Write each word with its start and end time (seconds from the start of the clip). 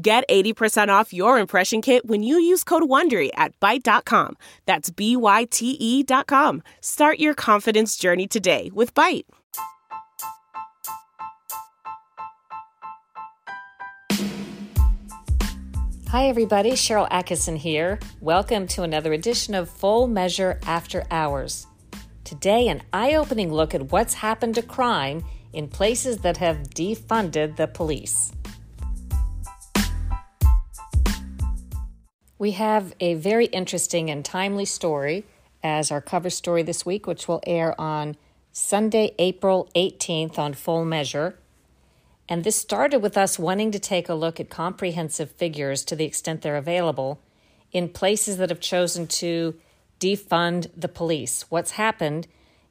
Get 0.00 0.28
80% 0.28 0.90
off 0.90 1.12
your 1.12 1.40
impression 1.40 1.82
kit 1.82 2.06
when 2.06 2.22
you 2.22 2.38
use 2.38 2.62
code 2.62 2.84
WONDERY 2.84 3.30
at 3.34 3.58
Byte.com. 3.58 4.36
That's 4.64 4.90
B-Y-T-E 4.90 6.04
dot 6.04 6.28
com. 6.28 6.62
Start 6.80 7.18
your 7.18 7.34
confidence 7.34 7.96
journey 7.96 8.28
today 8.28 8.70
with 8.72 8.94
Byte. 8.94 9.24
Hi, 16.10 16.28
everybody. 16.28 16.72
Sharyl 16.72 17.10
Attkisson 17.10 17.56
here. 17.56 17.98
Welcome 18.20 18.68
to 18.68 18.84
another 18.84 19.12
edition 19.12 19.52
of 19.56 19.68
Full 19.68 20.06
Measure 20.06 20.60
After 20.64 21.06
Hours. 21.10 21.66
Today, 22.22 22.68
an 22.68 22.82
eye 22.92 23.14
opening 23.14 23.52
look 23.52 23.74
at 23.74 23.90
what's 23.90 24.14
happened 24.14 24.54
to 24.54 24.62
crime 24.62 25.24
in 25.52 25.66
places 25.66 26.18
that 26.18 26.36
have 26.36 26.58
defunded 26.70 27.56
the 27.56 27.66
police. 27.66 28.32
We 32.38 32.52
have 32.52 32.94
a 33.00 33.14
very 33.14 33.46
interesting 33.46 34.10
and 34.10 34.24
timely 34.24 34.64
story 34.64 35.24
as 35.60 35.90
our 35.90 36.00
cover 36.00 36.30
story 36.30 36.62
this 36.62 36.86
week, 36.86 37.06
which 37.06 37.26
will 37.26 37.40
air 37.44 37.78
on 37.80 38.16
Sunday, 38.52 39.12
April 39.18 39.68
18th 39.74 40.38
on 40.38 40.54
Full 40.54 40.84
Measure. 40.84 41.36
And 42.28 42.44
this 42.44 42.54
started 42.54 43.02
with 43.02 43.16
us 43.16 43.40
wanting 43.40 43.72
to 43.72 43.80
take 43.80 44.08
a 44.08 44.14
look 44.14 44.38
at 44.38 44.50
comprehensive 44.50 45.32
figures 45.32 45.84
to 45.86 45.96
the 45.96 46.04
extent 46.04 46.42
they're 46.42 46.56
available 46.56 47.20
in 47.72 47.88
places 47.88 48.36
that 48.36 48.50
have 48.50 48.60
chosen 48.60 49.08
to 49.08 49.58
defund 49.98 50.70
the 50.76 50.88
police. 50.88 51.44
What's 51.48 51.72
happened 51.72 52.28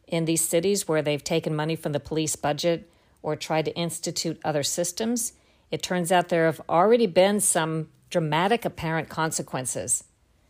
in 0.08 0.24
these 0.24 0.48
cities 0.48 0.88
where 0.88 1.02
they've 1.02 1.24
taken 1.24 1.54
money 1.54 1.76
from 1.76 1.92
the 1.92 2.00
police 2.00 2.38
budget 2.38 2.90
or 3.22 3.36
tried 3.36 3.66
to 3.66 3.76
institute 3.76 4.40
other 4.46 4.64
systems? 4.64 5.34
It 5.72 5.84
turns 5.84 6.10
out 6.10 6.30
there 6.30 6.46
have 6.46 6.62
already 6.70 7.08
been 7.08 7.42
some 7.42 7.90
dramatic 8.10 8.66
apparent 8.66 9.10
consequences. 9.10 10.04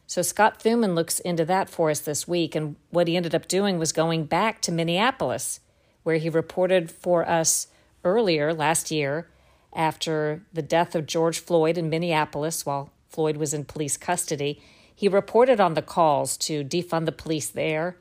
So 0.05 0.22
Scott 0.22 0.59
Thuman 0.59 0.95
looks 0.95 1.19
into 1.19 1.44
that 1.45 1.69
for 1.69 1.89
us 1.89 2.00
this 2.00 2.27
week, 2.27 2.55
and 2.55 2.77
what 2.89 3.08
he 3.08 3.17
ended 3.17 3.36
up 3.36 3.47
doing 3.47 3.77
was 3.77 3.91
going 3.91 4.25
back 4.25 4.61
to 4.61 4.72
Minneapolis, 4.72 5.59
where 6.03 6.17
he 6.17 6.30
reported 6.30 6.89
for 6.89 7.28
us 7.28 7.67
earlier 8.03 8.53
last 8.53 8.89
year 8.89 9.28
after 9.73 10.44
the 10.53 10.61
death 10.61 10.95
of 10.95 11.05
George 11.05 11.39
Floyd 11.39 11.78
in 11.78 11.89
Minneapolis 11.89 12.66
while 12.66 12.91
Floyd 13.09 13.38
was 13.38 13.53
in 13.53 13.66
police 13.66 13.97
custody. 13.97 14.61
He 14.95 15.08
reported 15.08 15.59
on 15.59 15.73
the 15.73 15.81
calls 15.81 16.38
to 16.38 16.63
defund 16.63 17.05
the 17.05 17.11
police 17.11 17.50
there 17.50 17.97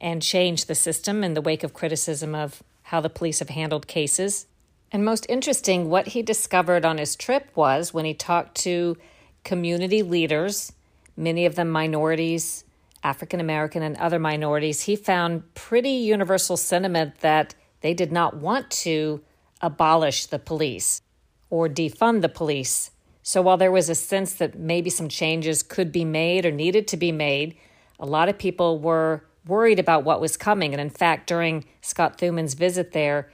and 0.00 0.22
change 0.22 0.64
the 0.64 0.74
system 0.74 1.22
in 1.22 1.34
the 1.34 1.40
wake 1.40 1.62
of 1.62 1.74
criticism 1.74 2.34
of 2.34 2.62
how 2.84 3.00
the 3.00 3.10
police 3.10 3.38
have 3.38 3.50
handled 3.50 3.86
cases. 3.86 4.46
And 4.92 5.06
most 5.06 5.24
interesting, 5.30 5.88
what 5.88 6.08
he 6.08 6.20
discovered 6.20 6.84
on 6.84 6.98
his 6.98 7.16
trip 7.16 7.48
was 7.54 7.94
when 7.94 8.04
he 8.04 8.12
talked 8.12 8.56
to 8.58 8.98
community 9.42 10.02
leaders, 10.02 10.72
many 11.16 11.46
of 11.46 11.54
them 11.54 11.70
minorities, 11.70 12.64
African 13.02 13.40
American, 13.40 13.82
and 13.82 13.96
other 13.96 14.18
minorities, 14.18 14.82
he 14.82 14.94
found 14.94 15.54
pretty 15.54 15.90
universal 15.90 16.58
sentiment 16.58 17.20
that 17.20 17.54
they 17.80 17.94
did 17.94 18.12
not 18.12 18.36
want 18.36 18.70
to 18.70 19.22
abolish 19.62 20.26
the 20.26 20.38
police 20.38 21.00
or 21.48 21.68
defund 21.68 22.20
the 22.20 22.28
police. 22.28 22.90
So 23.22 23.40
while 23.40 23.56
there 23.56 23.72
was 23.72 23.88
a 23.88 23.94
sense 23.94 24.34
that 24.34 24.58
maybe 24.58 24.90
some 24.90 25.08
changes 25.08 25.62
could 25.62 25.90
be 25.90 26.04
made 26.04 26.44
or 26.44 26.52
needed 26.52 26.86
to 26.88 26.96
be 26.96 27.12
made, 27.12 27.56
a 27.98 28.06
lot 28.06 28.28
of 28.28 28.36
people 28.36 28.78
were 28.78 29.24
worried 29.46 29.78
about 29.78 30.04
what 30.04 30.20
was 30.20 30.36
coming. 30.36 30.72
And 30.74 30.80
in 30.80 30.90
fact, 30.90 31.28
during 31.28 31.64
Scott 31.80 32.18
Thuman's 32.18 32.54
visit 32.54 32.92
there, 32.92 33.30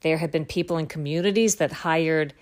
there 0.00 0.18
had 0.18 0.30
been 0.30 0.44
people 0.44 0.78
in 0.78 0.86
communities 0.86 1.56
that 1.56 1.72
hired 1.72 2.34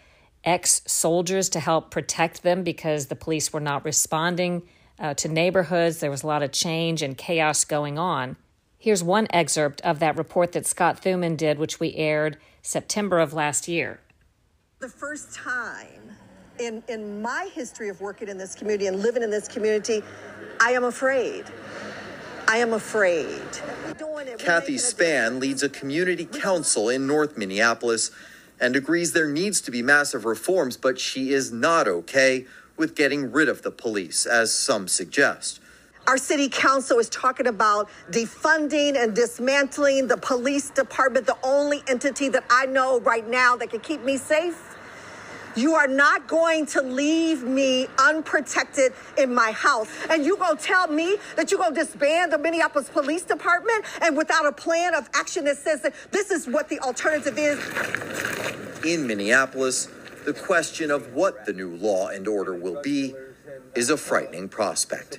ex 0.45 0.83
soldiers 0.87 1.49
to 1.51 1.61
help 1.61 1.91
protect 1.91 2.43
them 2.43 2.63
because 2.63 3.07
the 3.07 3.17
police 3.17 3.53
were 3.53 3.61
not 3.61 3.85
responding 3.85 4.63
uh, 4.99 5.15
to 5.15 5.29
neighborhoods. 5.29 5.99
There 5.99 6.11
was 6.11 6.23
a 6.23 6.27
lot 6.27 6.43
of 6.43 6.53
change 6.53 7.03
and 7.03 7.17
chaos 7.17 7.65
going 7.65 7.99
on. 7.99 8.37
Here's 8.79 9.03
one 9.03 9.27
excerpt 9.31 9.81
of 9.81 9.99
that 9.99 10.17
report 10.17 10.53
that 10.53 10.67
Scott 10.67 11.03
Thuman 11.03 11.37
did, 11.37 11.59
which 11.59 11.81
we 11.81 11.95
aired 11.95 12.39
September 12.63 13.19
of 13.19 13.33
last 13.33 13.67
year. 13.67 14.01
The 14.79 14.89
first 14.89 15.35
time 15.35 16.13
in, 16.61 16.83
in 16.89 17.21
my 17.21 17.51
history 17.53 17.89
of 17.89 18.01
working 18.01 18.29
in 18.29 18.39
this 18.39 18.55
community 18.55 18.87
and 18.87 19.01
living 19.03 19.23
in 19.23 19.31
this 19.31 19.49
community, 19.49 20.03
I 20.61 20.73
am 20.73 20.85
afraid. 20.85 21.47
I 22.51 22.57
am 22.59 22.73
afraid. 22.73 23.43
Kathy 24.39 24.77
Spann 24.77 25.39
leads 25.39 25.63
a 25.63 25.69
community 25.69 26.25
council 26.25 26.89
in 26.89 27.07
North 27.07 27.37
Minneapolis 27.37 28.11
and 28.59 28.75
agrees 28.75 29.13
there 29.13 29.29
needs 29.29 29.61
to 29.61 29.71
be 29.71 29.83
massive 29.83 30.25
reforms, 30.25 30.79
but 30.79 30.99
she 30.99 31.33
is 31.33 31.53
not 31.53 31.87
okay 31.87 32.47
with 32.79 32.95
getting 32.95 33.31
rid 33.31 33.51
of 33.51 33.61
the 33.61 33.71
police, 33.71 34.25
as 34.25 34.55
some 34.55 34.89
suggest. 34.89 35.61
Our 36.07 36.17
city 36.17 36.49
council 36.49 36.99
is 36.99 37.11
talking 37.11 37.47
about 37.47 37.91
defunding 38.11 38.97
and 38.97 39.15
dismantling 39.15 40.07
the 40.09 40.17
police 40.17 40.71
department, 40.71 41.27
the 41.27 41.37
only 41.43 41.83
entity 41.87 42.31
that 42.31 42.45
I 42.49 42.65
know 42.65 42.99
right 43.01 43.29
now 43.29 43.57
that 43.57 43.69
can 43.69 43.81
keep 43.81 44.03
me 44.03 44.17
safe. 44.17 44.68
You 45.57 45.75
are 45.75 45.89
not 45.89 46.27
going 46.29 46.67
to 46.67 46.83
leave 46.83 47.43
me 47.43 47.87
unprotected 47.99 48.93
in 49.17 49.35
my 49.35 49.53
house. 49.53 49.89
And 50.11 50.25
you 50.25 50.37
gonna 50.37 50.59
tell 50.59 50.89
me 50.89 51.17
that 51.37 51.51
you're 51.51 51.61
gonna 51.61 51.75
disband 51.75 52.33
the 52.33 52.39
Minneapolis 52.39 52.89
Police 52.89 53.23
Department 53.23 53.85
and 54.03 54.17
without 54.17 54.47
a 54.47 54.53
plan 54.53 54.95
of 54.95 55.09
action 55.15 55.45
that 55.45 55.59
says 55.59 55.83
that 55.83 55.95
this 56.11 56.31
is 56.31 56.47
what 56.47 56.69
the 56.69 56.79
alternative 56.81 57.39
is. 57.39 57.59
In 58.85 59.07
Minneapolis, 59.07 59.89
the 60.25 60.33
question 60.33 60.91
of 60.91 61.15
what 61.15 61.47
the 61.47 61.53
new 61.53 61.75
law 61.77 62.09
and 62.09 62.29
order 62.29 62.55
will 62.55 62.81
be 62.83 63.15
is 63.75 63.91
a 63.91 63.97
frightening 63.97 64.49
prospect. 64.49 65.19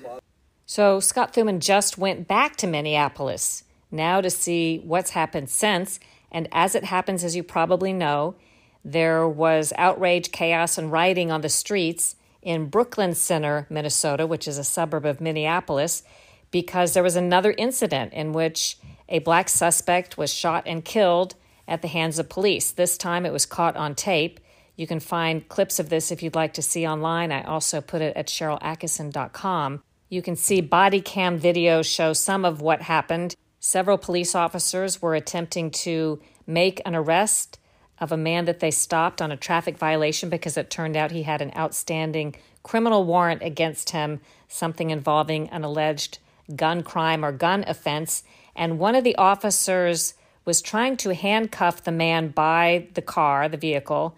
So 0.65 0.99
Scott 0.99 1.33
Thuman 1.33 1.59
just 1.59 1.97
went 1.97 2.27
back 2.27 2.55
to 2.57 2.67
Minneapolis 2.67 3.63
now 3.91 4.21
to 4.21 4.29
see 4.29 4.81
what's 4.83 5.11
happened 5.11 5.49
since. 5.49 5.99
And 6.31 6.47
as 6.51 6.75
it 6.75 6.83
happens, 6.83 7.23
as 7.23 7.35
you 7.35 7.41
probably 7.41 7.91
know, 7.91 8.35
there 8.83 9.27
was 9.27 9.73
outrage, 9.77 10.31
chaos, 10.31 10.77
and 10.77 10.91
rioting 10.91 11.31
on 11.31 11.41
the 11.41 11.49
streets 11.49 12.15
in 12.41 12.67
Brooklyn 12.67 13.13
Center, 13.13 13.67
Minnesota, 13.69 14.25
which 14.25 14.47
is 14.47 14.57
a 14.57 14.63
suburb 14.63 15.05
of 15.05 15.19
Minneapolis, 15.19 16.03
because 16.51 16.93
there 16.93 17.03
was 17.03 17.15
another 17.15 17.53
incident 17.57 18.13
in 18.13 18.33
which 18.33 18.77
a 19.07 19.19
black 19.19 19.49
suspect 19.49 20.17
was 20.17 20.33
shot 20.33 20.63
and 20.65 20.85
killed 20.85 21.35
at 21.67 21.81
the 21.81 21.87
hands 21.87 22.17
of 22.17 22.29
police. 22.29 22.71
This 22.71 22.97
time 22.97 23.25
it 23.25 23.33
was 23.33 23.45
caught 23.45 23.75
on 23.75 23.95
tape. 23.95 24.39
You 24.75 24.87
can 24.87 24.99
find 24.99 25.47
clips 25.49 25.79
of 25.79 25.89
this 25.89 26.11
if 26.11 26.23
you'd 26.23 26.35
like 26.35 26.53
to 26.53 26.61
see 26.61 26.87
online. 26.87 27.31
I 27.31 27.43
also 27.43 27.81
put 27.81 28.01
it 28.01 28.15
at 28.15 28.27
SharylAttkisson.com. 28.27 29.83
You 30.07 30.21
can 30.21 30.35
see 30.35 30.61
body 30.61 31.01
cam 31.01 31.37
video 31.37 31.81
show 31.81 32.13
some 32.13 32.45
of 32.45 32.61
what 32.61 32.83
happened. 32.83 33.35
Several 33.59 33.97
police 33.97 34.33
officers 34.33 35.01
were 35.01 35.15
attempting 35.15 35.69
to 35.71 36.19
make 36.47 36.81
an 36.85 36.95
arrest 36.95 37.59
of 37.99 38.11
a 38.11 38.17
man 38.17 38.45
that 38.45 38.59
they 38.59 38.71
stopped 38.71 39.21
on 39.21 39.31
a 39.31 39.37
traffic 39.37 39.77
violation 39.77 40.29
because 40.29 40.57
it 40.57 40.69
turned 40.69 40.95
out 40.95 41.11
he 41.11 41.23
had 41.23 41.41
an 41.41 41.51
outstanding 41.55 42.35
criminal 42.63 43.03
warrant 43.03 43.41
against 43.41 43.91
him, 43.91 44.21
something 44.47 44.89
involving 44.89 45.49
an 45.49 45.63
alleged 45.63 46.19
gun 46.55 46.83
crime 46.83 47.23
or 47.23 47.31
gun 47.31 47.63
offense. 47.67 48.23
And 48.55 48.79
one 48.79 48.95
of 48.95 49.03
the 49.03 49.15
officers 49.15 50.13
was 50.45 50.61
trying 50.61 50.97
to 50.97 51.13
handcuff 51.13 51.83
the 51.83 51.91
man 51.91 52.29
by 52.29 52.87
the 52.93 53.01
car, 53.01 53.47
the 53.49 53.57
vehicle. 53.57 54.15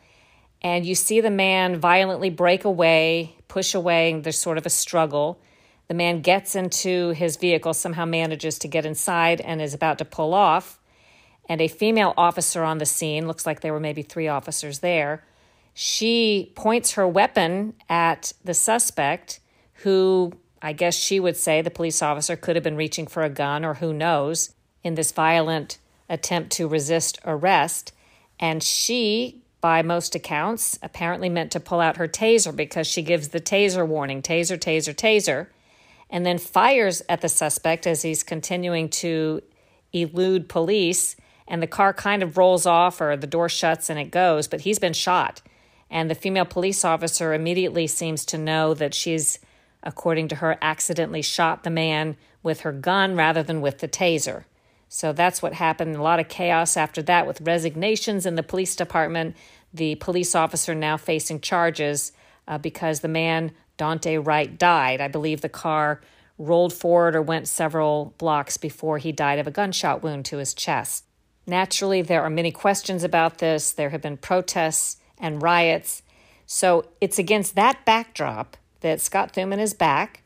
And 0.62 0.86
you 0.86 0.96
see 0.96 1.22
the 1.22 1.32
man 1.32 1.80
violently 1.80 2.30
break 2.30 2.64
away, 2.64 3.36
push 3.48 3.74
away, 3.74 4.12
and 4.12 4.24
there's 4.24 4.38
sort 4.38 4.58
of 4.58 4.66
a 4.66 4.70
struggle. 4.70 5.40
The 5.88 5.94
man 5.94 6.22
gets 6.22 6.56
into 6.56 7.10
his 7.10 7.36
vehicle, 7.36 7.74
somehow 7.74 8.06
manages 8.06 8.58
to 8.60 8.68
get 8.68 8.86
inside, 8.86 9.42
and 9.42 9.62
is 9.62 9.74
about 9.74 9.98
to 9.98 10.06
pull 10.06 10.34
off. 10.34 10.80
And 11.52 11.60
a 11.60 11.68
female 11.68 12.14
officer 12.16 12.64
on 12.64 12.78
the 12.78 12.86
scene, 12.86 13.28
looks 13.28 13.46
like 13.46 13.60
there 13.60 13.74
were 13.74 13.80
maybe 13.82 14.04
three 14.04 14.30
officers 14.30 14.80
there, 14.80 15.26
she 15.74 16.54
points 16.56 16.94
her 16.94 17.06
weapon 17.06 17.74
at 17.90 18.32
the 18.42 18.54
suspect, 18.54 19.42
who 19.84 20.32
I 20.62 20.72
guess 20.72 20.96
she 20.96 21.20
would 21.20 21.36
say 21.36 21.62
the 21.62 21.70
police 21.70 22.02
officer 22.02 22.38
could 22.38 22.56
have 22.56 22.64
been 22.64 22.78
reaching 22.78 23.06
for 23.06 23.24
a 23.24 23.30
gun 23.30 23.66
or 23.66 23.74
who 23.74 23.92
knows 23.92 24.54
in 24.82 24.96
this 24.96 25.12
violent 25.12 25.78
attempt 26.08 26.54
to 26.54 26.70
resist 26.70 27.20
arrest. 27.26 27.92
And 28.40 28.64
she 28.64 29.42
by 29.60 29.82
most 29.82 30.16
accounts, 30.16 30.80
apparently 30.82 31.28
meant 31.28 31.52
to 31.52 31.60
pull 31.60 31.82
out 31.82 31.98
her 31.98 32.08
taser 32.08 32.56
because 32.56 32.88
she 32.88 33.02
gives 33.02 33.28
the 33.28 33.42
taser 33.42 33.86
warning 33.86 34.22
taser, 34.22 34.58
taser, 34.58 34.96
taser, 34.96 35.48
and 36.10 36.26
then 36.26 36.38
fires 36.38 37.02
at 37.10 37.20
the 37.20 37.28
suspect 37.28 37.86
as 37.86 38.04
he's 38.04 38.24
continuing 38.24 38.88
to 38.88 39.42
elude 39.92 40.48
police. 40.48 41.18
And 41.48 41.62
the 41.62 41.68
car 41.68 41.94
kind 41.94 42.24
of 42.24 42.38
rolls 42.38 42.66
off 42.66 43.02
or 43.02 43.18
the 43.18 43.28
door 43.28 43.50
shuts 43.50 43.90
and 43.90 44.00
it 44.00 44.12
goes, 44.12 44.48
but 44.48 44.62
he's 44.62 44.80
been 44.80 44.94
shot. 44.94 45.42
And 45.90 46.10
the 46.10 46.16
female 46.16 46.46
police 46.46 46.86
officer 46.86 47.34
immediately 47.34 47.88
seems 47.88 48.24
to 48.26 48.38
know 48.38 48.74
that 48.74 48.94
she's, 48.94 49.40
according 49.84 50.30
to 50.30 50.36
her, 50.36 50.58
accidentally 50.62 51.22
shot 51.22 51.64
the 51.64 51.70
man 51.70 52.16
with 52.44 52.62
her 52.62 52.72
gun 52.72 53.16
rather 53.16 53.44
than 53.44 53.60
with 53.60 53.80
the 53.80 53.88
taser. 53.88 54.46
So 54.88 55.14
that's 55.14 55.42
what 55.42 55.54
happened. 55.54 55.96
A 55.96 56.02
lot 56.02 56.20
of 56.20 56.28
chaos 56.28 56.76
after 56.76 57.02
that 57.04 57.28
with 57.28 57.42
resignations 57.42 58.26
in 58.26 58.36
the 58.36 58.44
police 58.44 58.76
department. 58.76 59.36
The 59.74 59.96
police 59.96 60.36
officer 60.36 60.76
now 60.76 60.98
facing 60.98 61.40
charges 61.40 62.12
uh, 62.48 62.58
because 62.58 63.00
the 63.00 63.08
man, 63.08 63.52
Daunte 63.78 64.26
Wright, 64.26 64.58
died. 64.58 65.00
I 65.00 65.08
believe 65.08 65.42
the 65.42 65.50
car 65.50 66.02
rolled 66.38 66.74
forward 66.74 67.16
or 67.16 67.22
went 67.22 67.48
several 67.48 68.14
blocks 68.18 68.58
before 68.58 68.98
he 68.98 69.12
died 69.12 69.40
of 69.40 69.48
a 69.48 69.52
gunshot 69.52 70.04
wound 70.04 70.26
to 70.26 70.38
his 70.38 70.54
chest. 70.54 71.06
Naturally, 71.48 72.02
there 72.02 72.22
are 72.22 72.30
many 72.30 72.52
questions 72.52 73.04
about 73.04 73.40
this. 73.40 73.72
There 73.72 73.90
have 73.90 74.02
been 74.02 74.18
protests 74.18 74.98
and 75.18 75.42
riots. 75.42 76.04
So 76.46 76.86
it's 77.00 77.20
against 77.20 77.56
that 77.56 77.86
backdrop 77.86 78.58
that 78.82 79.02
Scott 79.02 79.34
Thuman 79.34 79.60
is 79.60 79.74
back 79.74 80.22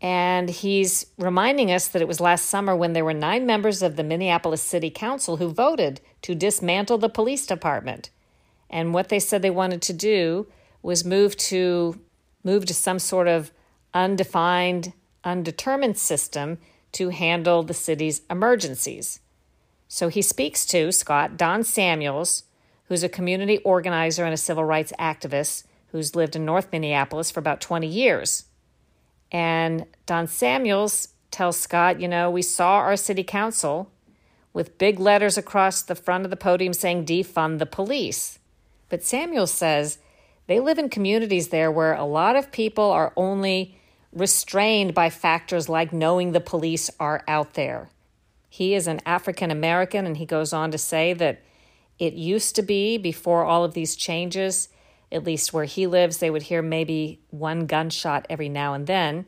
and 0.00 0.50
he's 0.50 1.06
reminding 1.16 1.72
us 1.72 1.88
that 1.88 2.02
it 2.02 2.08
was 2.08 2.20
last 2.20 2.46
summer 2.46 2.76
when 2.76 2.92
there 2.92 3.04
were 3.04 3.14
nine 3.14 3.46
members 3.46 3.82
of 3.82 3.96
the 3.96 4.04
Minneapolis 4.04 4.62
City 4.62 4.90
Council 4.90 5.38
who 5.38 5.48
voted 5.48 6.00
to 6.22 6.34
dismantle 6.34 6.98
the 6.98 7.08
police 7.08 7.46
department. 7.46 8.10
And 8.68 8.92
what 8.92 9.08
they 9.08 9.18
said 9.18 9.42
they 9.42 9.50
wanted 9.50 9.80
to 9.82 9.92
do 9.92 10.46
was 10.82 11.04
move 11.04 11.36
to 11.36 11.98
move 12.44 12.66
to 12.66 12.74
some 12.74 12.98
sort 12.98 13.26
of 13.26 13.50
undefined, 13.94 14.92
undetermined 15.24 15.96
system 15.96 16.58
to 16.92 17.08
handle 17.08 17.62
the 17.62 17.74
city's 17.74 18.22
emergencies. 18.30 19.20
So 19.88 20.08
he 20.08 20.22
speaks 20.22 20.66
to 20.66 20.92
Scott 20.92 21.36
Don 21.36 21.62
Samuels, 21.62 22.44
who's 22.88 23.02
a 23.02 23.08
community 23.08 23.58
organizer 23.58 24.24
and 24.24 24.34
a 24.34 24.38
civil 24.38 24.64
rights 24.64 24.92
activist 24.98 25.64
who's 25.88 26.16
lived 26.16 26.36
in 26.36 26.44
North 26.44 26.68
Minneapolis 26.72 27.30
for 27.30 27.40
about 27.40 27.60
20 27.60 27.86
years. 27.86 28.44
And 29.32 29.86
Don 30.06 30.26
Samuels 30.26 31.08
tells 31.30 31.56
Scott, 31.56 32.00
you 32.00 32.08
know, 32.08 32.30
we 32.30 32.42
saw 32.42 32.76
our 32.76 32.96
city 32.96 33.22
council 33.24 33.90
with 34.52 34.78
big 34.78 34.98
letters 34.98 35.36
across 35.36 35.82
the 35.82 35.94
front 35.94 36.24
of 36.24 36.30
the 36.30 36.36
podium 36.36 36.72
saying 36.72 37.04
defund 37.04 37.58
the 37.58 37.66
police. 37.66 38.38
But 38.88 39.02
Samuels 39.02 39.52
says 39.52 39.98
they 40.46 40.60
live 40.60 40.78
in 40.78 40.88
communities 40.88 41.48
there 41.48 41.70
where 41.70 41.94
a 41.94 42.04
lot 42.04 42.36
of 42.36 42.52
people 42.52 42.84
are 42.84 43.12
only 43.16 43.76
restrained 44.12 44.94
by 44.94 45.10
factors 45.10 45.68
like 45.68 45.92
knowing 45.92 46.32
the 46.32 46.40
police 46.40 46.88
are 46.98 47.22
out 47.28 47.54
there. 47.54 47.90
He 48.48 48.74
is 48.74 48.86
an 48.86 49.00
African 49.04 49.50
American, 49.50 50.06
and 50.06 50.16
he 50.16 50.26
goes 50.26 50.52
on 50.52 50.70
to 50.70 50.78
say 50.78 51.12
that 51.14 51.42
it 51.98 52.14
used 52.14 52.56
to 52.56 52.62
be 52.62 52.98
before 52.98 53.44
all 53.44 53.64
of 53.64 53.74
these 53.74 53.96
changes 53.96 54.68
at 55.12 55.24
least 55.24 55.52
where 55.52 55.64
he 55.64 55.86
lives, 55.86 56.18
they 56.18 56.30
would 56.30 56.44
hear 56.44 56.62
maybe 56.62 57.20
one 57.30 57.66
gunshot 57.66 58.26
every 58.28 58.48
now 58.48 58.74
and 58.74 58.86
then. 58.86 59.26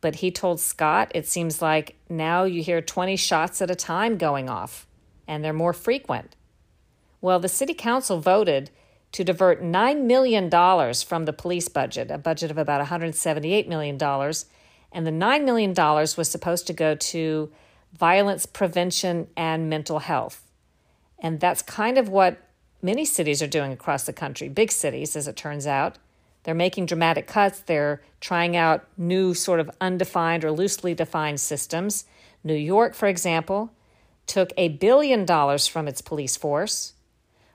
But 0.00 0.16
he 0.16 0.30
told 0.30 0.60
Scott, 0.60 1.10
it 1.14 1.26
seems 1.26 1.62
like 1.62 1.96
now 2.08 2.44
you 2.44 2.62
hear 2.62 2.80
20 2.80 3.16
shots 3.16 3.62
at 3.62 3.70
a 3.70 3.74
time 3.74 4.16
going 4.18 4.48
off, 4.48 4.86
and 5.26 5.44
they're 5.44 5.52
more 5.52 5.72
frequent. 5.72 6.36
Well, 7.20 7.38
the 7.38 7.48
city 7.48 7.74
council 7.74 8.20
voted 8.20 8.70
to 9.12 9.24
divert 9.24 9.62
$9 9.62 10.04
million 10.04 10.50
from 10.50 11.24
the 11.24 11.32
police 11.32 11.68
budget, 11.68 12.10
a 12.10 12.18
budget 12.18 12.50
of 12.50 12.58
about 12.58 12.86
$178 12.86 13.68
million. 13.68 13.94
And 14.92 15.06
the 15.06 15.10
$9 15.10 15.44
million 15.44 15.74
was 15.74 16.28
supposed 16.28 16.66
to 16.66 16.72
go 16.72 16.94
to 16.94 17.52
violence 17.98 18.46
prevention 18.46 19.28
and 19.36 19.68
mental 19.70 20.00
health. 20.00 20.42
And 21.18 21.40
that's 21.40 21.62
kind 21.62 21.96
of 21.96 22.08
what 22.08 22.38
many 22.82 23.04
cities 23.04 23.42
are 23.42 23.46
doing 23.46 23.72
across 23.72 24.04
the 24.04 24.12
country, 24.12 24.48
big 24.48 24.70
cities, 24.70 25.16
as 25.16 25.26
it 25.26 25.36
turns 25.36 25.66
out. 25.66 25.96
They're 26.42 26.54
making 26.54 26.86
dramatic 26.86 27.26
cuts. 27.26 27.60
They're 27.60 28.02
trying 28.20 28.56
out 28.56 28.86
new, 28.98 29.32
sort 29.32 29.60
of 29.60 29.70
undefined 29.80 30.44
or 30.44 30.52
loosely 30.52 30.94
defined 30.94 31.40
systems. 31.40 32.04
New 32.42 32.54
York, 32.54 32.94
for 32.94 33.08
example, 33.08 33.72
took 34.26 34.52
a 34.56 34.68
billion 34.68 35.24
dollars 35.24 35.66
from 35.66 35.88
its 35.88 36.02
police 36.02 36.36
force. 36.36 36.92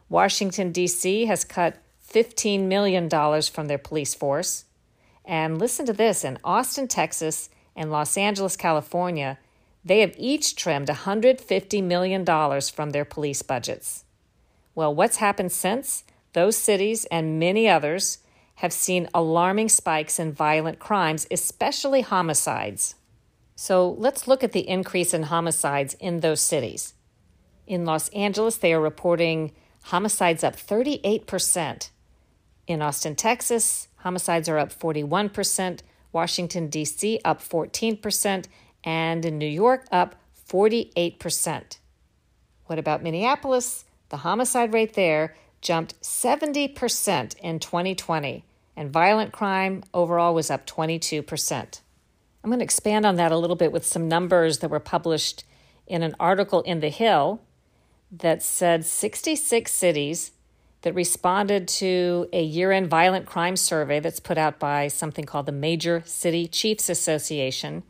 Washington, 0.10 0.72
D.C. 0.72 1.26
has 1.26 1.44
cut 1.44 1.78
$15 2.12 2.66
million 2.66 3.10
from 3.44 3.68
their 3.68 3.78
police 3.78 4.16
force. 4.16 4.66
And 5.24 5.60
listen 5.60 5.86
to 5.86 5.94
this 5.94 6.24
in 6.24 6.40
Austin, 6.44 6.88
Texas, 6.88 7.52
and 7.76 7.92
Los 7.92 8.18
Angeles, 8.18 8.58
California, 8.58 9.38
they 9.90 10.02
have 10.02 10.14
each 10.20 10.56
trimmed 10.56 10.88
$150 10.88 11.84
million 11.84 12.24
from 12.62 12.92
their 12.92 13.06
police 13.06 13.42
budgets. 13.42 14.06
Well, 14.76 14.94
what's 14.94 15.18
happened 15.18 15.52
since? 15.52 16.04
Those 16.34 16.56
cities 16.56 17.06
and 17.06 17.40
many 17.40 17.68
others 17.68 18.20
have 18.58 18.72
seen 18.72 19.10
alarming 19.16 19.70
spikes 19.70 20.20
in 20.20 20.32
violent 20.32 20.78
crimes, 20.78 21.26
especially 21.32 22.02
homicides. 22.02 22.94
So 23.56 23.90
let's 23.98 24.28
look 24.28 24.44
at 24.44 24.52
the 24.52 24.70
increase 24.70 25.12
in 25.12 25.24
homicides 25.24 25.96
in 25.96 26.20
those 26.20 26.40
cities. 26.40 26.94
In 27.66 27.84
Los 27.84 28.10
Angeles, 28.10 28.58
they 28.58 28.74
are 28.74 28.80
reporting 28.80 29.54
homicides 29.86 30.44
up 30.44 30.56
38%. 30.56 31.90
In 32.68 32.84
Austin, 32.84 33.16
Texas, 33.16 33.88
homicides 33.98 34.48
are 34.48 34.60
up 34.60 34.72
41%. 34.72 35.80
Washington, 36.12 36.68
D.C., 36.68 37.20
up 37.26 37.42
14%. 37.42 38.46
And 38.84 39.26
in 39.26 39.38
New 39.38 39.48
York, 39.48 39.86
up 39.92 40.16
48%. 40.48 41.78
What 42.66 42.80
about 42.80 43.04
Minneapolis? 43.04 43.86
The 44.10 44.18
homicide 44.18 44.74
rate 44.74 44.94
there 44.94 45.36
jumped 45.62 46.00
70% 46.02 47.38
in 47.40 47.60
2020, 47.60 48.44
and 48.76 48.92
violent 48.92 49.34
crime 49.34 49.84
overall 49.94 50.34
was 50.34 50.50
up 50.50 50.66
22%. 50.66 51.82
I'm 52.44 52.50
going 52.50 52.60
to 52.60 52.64
expand 52.64 53.06
on 53.06 53.16
that 53.18 53.32
a 53.32 53.38
little 53.38 53.56
bit 53.56 53.72
with 53.72 53.86
some 53.86 54.08
numbers 54.08 54.60
that 54.60 54.70
were 54.70 54.80
published 54.80 55.44
in 55.86 56.04
an 56.04 56.16
article 56.20 56.62
in 56.62 56.80
The 56.80 56.90
Hill 56.90 57.42
that 58.12 58.42
said 58.42 58.86
66 58.86 59.72
cities 59.72 60.32
that 60.82 60.96
responded 60.96 61.68
to 61.68 62.30
a 62.32 62.42
year 62.42 62.72
end 62.72 62.88
violent 62.88 63.26
crime 63.26 63.58
survey 63.58 64.00
that's 64.00 64.20
put 64.20 64.38
out 64.38 64.60
by 64.60 64.88
something 64.88 65.26
called 65.26 65.46
the 65.46 65.52
Major 65.52 66.02
City 66.06 66.48
Chiefs 66.48 66.90
Association. 66.90 67.84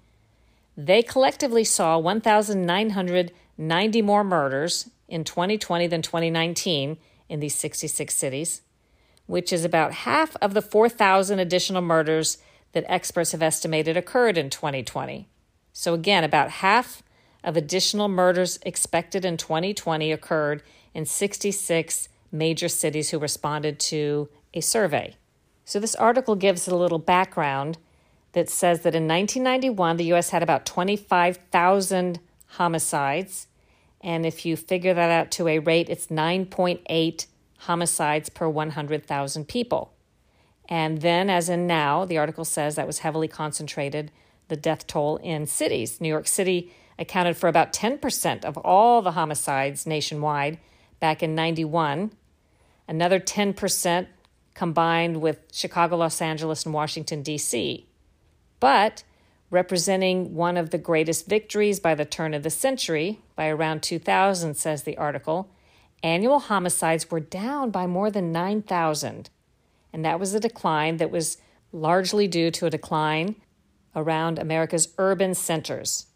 They 0.81 1.03
collectively 1.03 1.65
saw 1.65 1.97
1,990 1.97 4.01
more 4.01 4.23
murders 4.23 4.89
in 5.09 5.25
2020 5.25 5.87
than 5.87 6.01
2019 6.01 6.97
in 7.27 7.39
these 7.41 7.55
66 7.55 8.15
cities, 8.15 8.61
which 9.25 9.51
is 9.51 9.65
about 9.65 9.91
half 9.91 10.37
of 10.37 10.53
the 10.53 10.61
4,000 10.61 11.37
additional 11.37 11.81
murders 11.81 12.37
that 12.71 12.85
experts 12.87 13.33
have 13.33 13.43
estimated 13.43 13.97
occurred 13.97 14.37
in 14.37 14.49
2020. 14.49 15.27
So, 15.73 15.93
again, 15.93 16.23
about 16.23 16.49
half 16.49 17.03
of 17.43 17.57
additional 17.57 18.07
murders 18.07 18.57
expected 18.65 19.25
in 19.25 19.35
2020 19.35 20.13
occurred 20.13 20.63
in 20.93 21.05
66 21.05 22.07
major 22.31 22.69
cities 22.69 23.09
who 23.09 23.19
responded 23.19 23.81
to 23.81 24.29
a 24.53 24.61
survey. 24.61 25.17
So, 25.65 25.81
this 25.81 25.95
article 25.95 26.35
gives 26.35 26.69
a 26.69 26.75
little 26.77 26.99
background 26.99 27.77
that 28.33 28.49
says 28.49 28.81
that 28.81 28.95
in 28.95 29.07
1991, 29.07 29.97
the 29.97 30.05
U.S. 30.05 30.29
had 30.29 30.43
about 30.43 30.65
25,000 30.65 32.19
homicides. 32.47 33.47
And 34.01 34.25
if 34.25 34.45
you 34.45 34.55
figure 34.55 34.93
that 34.93 35.11
out 35.11 35.31
to 35.31 35.47
a 35.47 35.59
rate, 35.59 35.89
it's 35.89 36.07
9.8 36.07 37.25
homicides 37.59 38.29
per 38.29 38.47
100,000 38.47 39.47
people. 39.47 39.93
And 40.67 41.01
then, 41.01 41.29
as 41.29 41.49
in 41.49 41.65
now, 41.65 42.05
the 42.05 42.17
article 42.17 42.45
says 42.45 42.75
that 42.75 42.87
was 42.87 42.99
heavily 42.99 43.27
concentrated, 43.27 44.11
the 44.47 44.55
death 44.55 44.85
toll 44.87 45.17
in 45.17 45.47
cities. 45.47 45.99
New 45.99 46.09
York 46.09 46.27
City 46.27 46.71
accounted 46.99 47.35
for 47.35 47.47
about 47.47 47.73
10% 47.73 48.45
of 48.45 48.57
all 48.57 49.01
the 49.01 49.13
homicides 49.13 49.87
nationwide 49.87 50.59
back 50.99 51.23
in 51.23 51.33
91. 51.33 52.11
Another 52.87 53.19
10% 53.19 54.07
combined 54.53 55.21
with 55.21 55.39
Chicago, 55.51 55.97
Los 55.97 56.21
Angeles, 56.21 56.65
and 56.65 56.73
Washington, 56.73 57.23
D.C. 57.23 57.88
But 58.59 59.03
representing 59.49 60.35
one 60.35 60.57
of 60.57 60.69
the 60.69 60.77
greatest 60.77 61.27
victories 61.27 61.79
by 61.79 61.95
the 61.95 62.05
turn 62.05 62.33
of 62.33 62.43
the 62.43 62.49
century, 62.49 63.19
by 63.35 63.47
around 63.47 63.81
2000, 63.81 64.55
says 64.55 64.83
the 64.83 64.97
article, 64.97 65.49
annual 66.03 66.39
homicides 66.39 67.09
were 67.09 67.19
down 67.19 67.71
by 67.71 67.87
more 67.87 68.11
than 68.11 68.31
9,000. 68.31 69.29
And 69.91 70.05
that 70.05 70.19
was 70.19 70.33
a 70.33 70.39
decline 70.39 70.97
that 70.97 71.11
was 71.11 71.37
largely 71.71 72.27
due 72.27 72.51
to 72.51 72.65
a 72.65 72.69
decline 72.69 73.35
around 73.95 74.37
America's 74.37 74.93
urban 74.97 75.33
centers. 75.33 76.07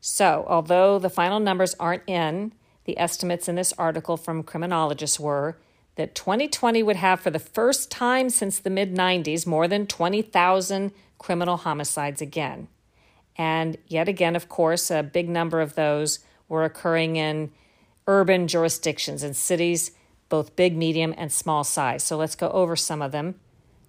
So, 0.00 0.44
although 0.48 0.98
the 0.98 1.10
final 1.10 1.40
numbers 1.40 1.74
aren't 1.80 2.08
in, 2.08 2.52
the 2.84 2.98
estimates 2.98 3.48
in 3.48 3.56
this 3.56 3.72
article 3.76 4.16
from 4.16 4.42
criminologists 4.42 5.18
were 5.18 5.58
that 5.96 6.14
2020 6.14 6.82
would 6.84 6.96
have, 6.96 7.20
for 7.20 7.30
the 7.30 7.40
first 7.40 7.90
time 7.90 8.30
since 8.30 8.60
the 8.60 8.70
mid 8.70 8.94
90s, 8.94 9.46
more 9.46 9.66
than 9.66 9.86
20,000 9.86 10.92
criminal 11.18 11.58
homicides 11.58 12.22
again. 12.22 12.68
And 13.36 13.76
yet 13.86 14.08
again, 14.08 14.34
of 14.34 14.48
course, 14.48 14.90
a 14.90 15.02
big 15.02 15.28
number 15.28 15.60
of 15.60 15.74
those 15.74 16.20
were 16.48 16.64
occurring 16.64 17.16
in 17.16 17.52
urban 18.06 18.48
jurisdictions 18.48 19.22
in 19.22 19.34
cities, 19.34 19.92
both 20.28 20.56
big, 20.56 20.76
medium, 20.76 21.14
and 21.16 21.30
small 21.30 21.62
size. 21.62 22.02
So 22.02 22.16
let's 22.16 22.34
go 22.34 22.48
over 22.50 22.74
some 22.74 23.02
of 23.02 23.12
them. 23.12 23.36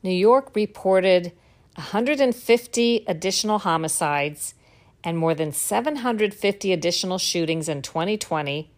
New 0.04 0.12
York 0.12 0.56
reported 0.56 1.34
150 1.76 3.06
additional 3.08 3.60
homicides 3.60 4.54
and 5.04 5.18
more 5.18 5.34
than 5.34 5.52
750 5.52 6.74
additional 6.74 7.18
shootings 7.18 7.70
in 7.70 7.82
2020, 7.82 8.70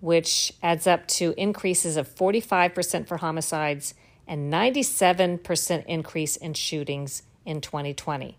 which 0.00 0.52
adds 0.62 0.86
up 0.86 1.06
to 1.08 1.34
increases 1.36 1.96
of 1.96 2.12
45% 2.14 3.08
for 3.08 3.16
homicides 3.18 3.94
and 4.28 4.52
97% 4.52 5.84
increase 5.86 6.36
in 6.36 6.54
shootings 6.54 7.22
in 7.46 7.62
2020. 7.62 8.36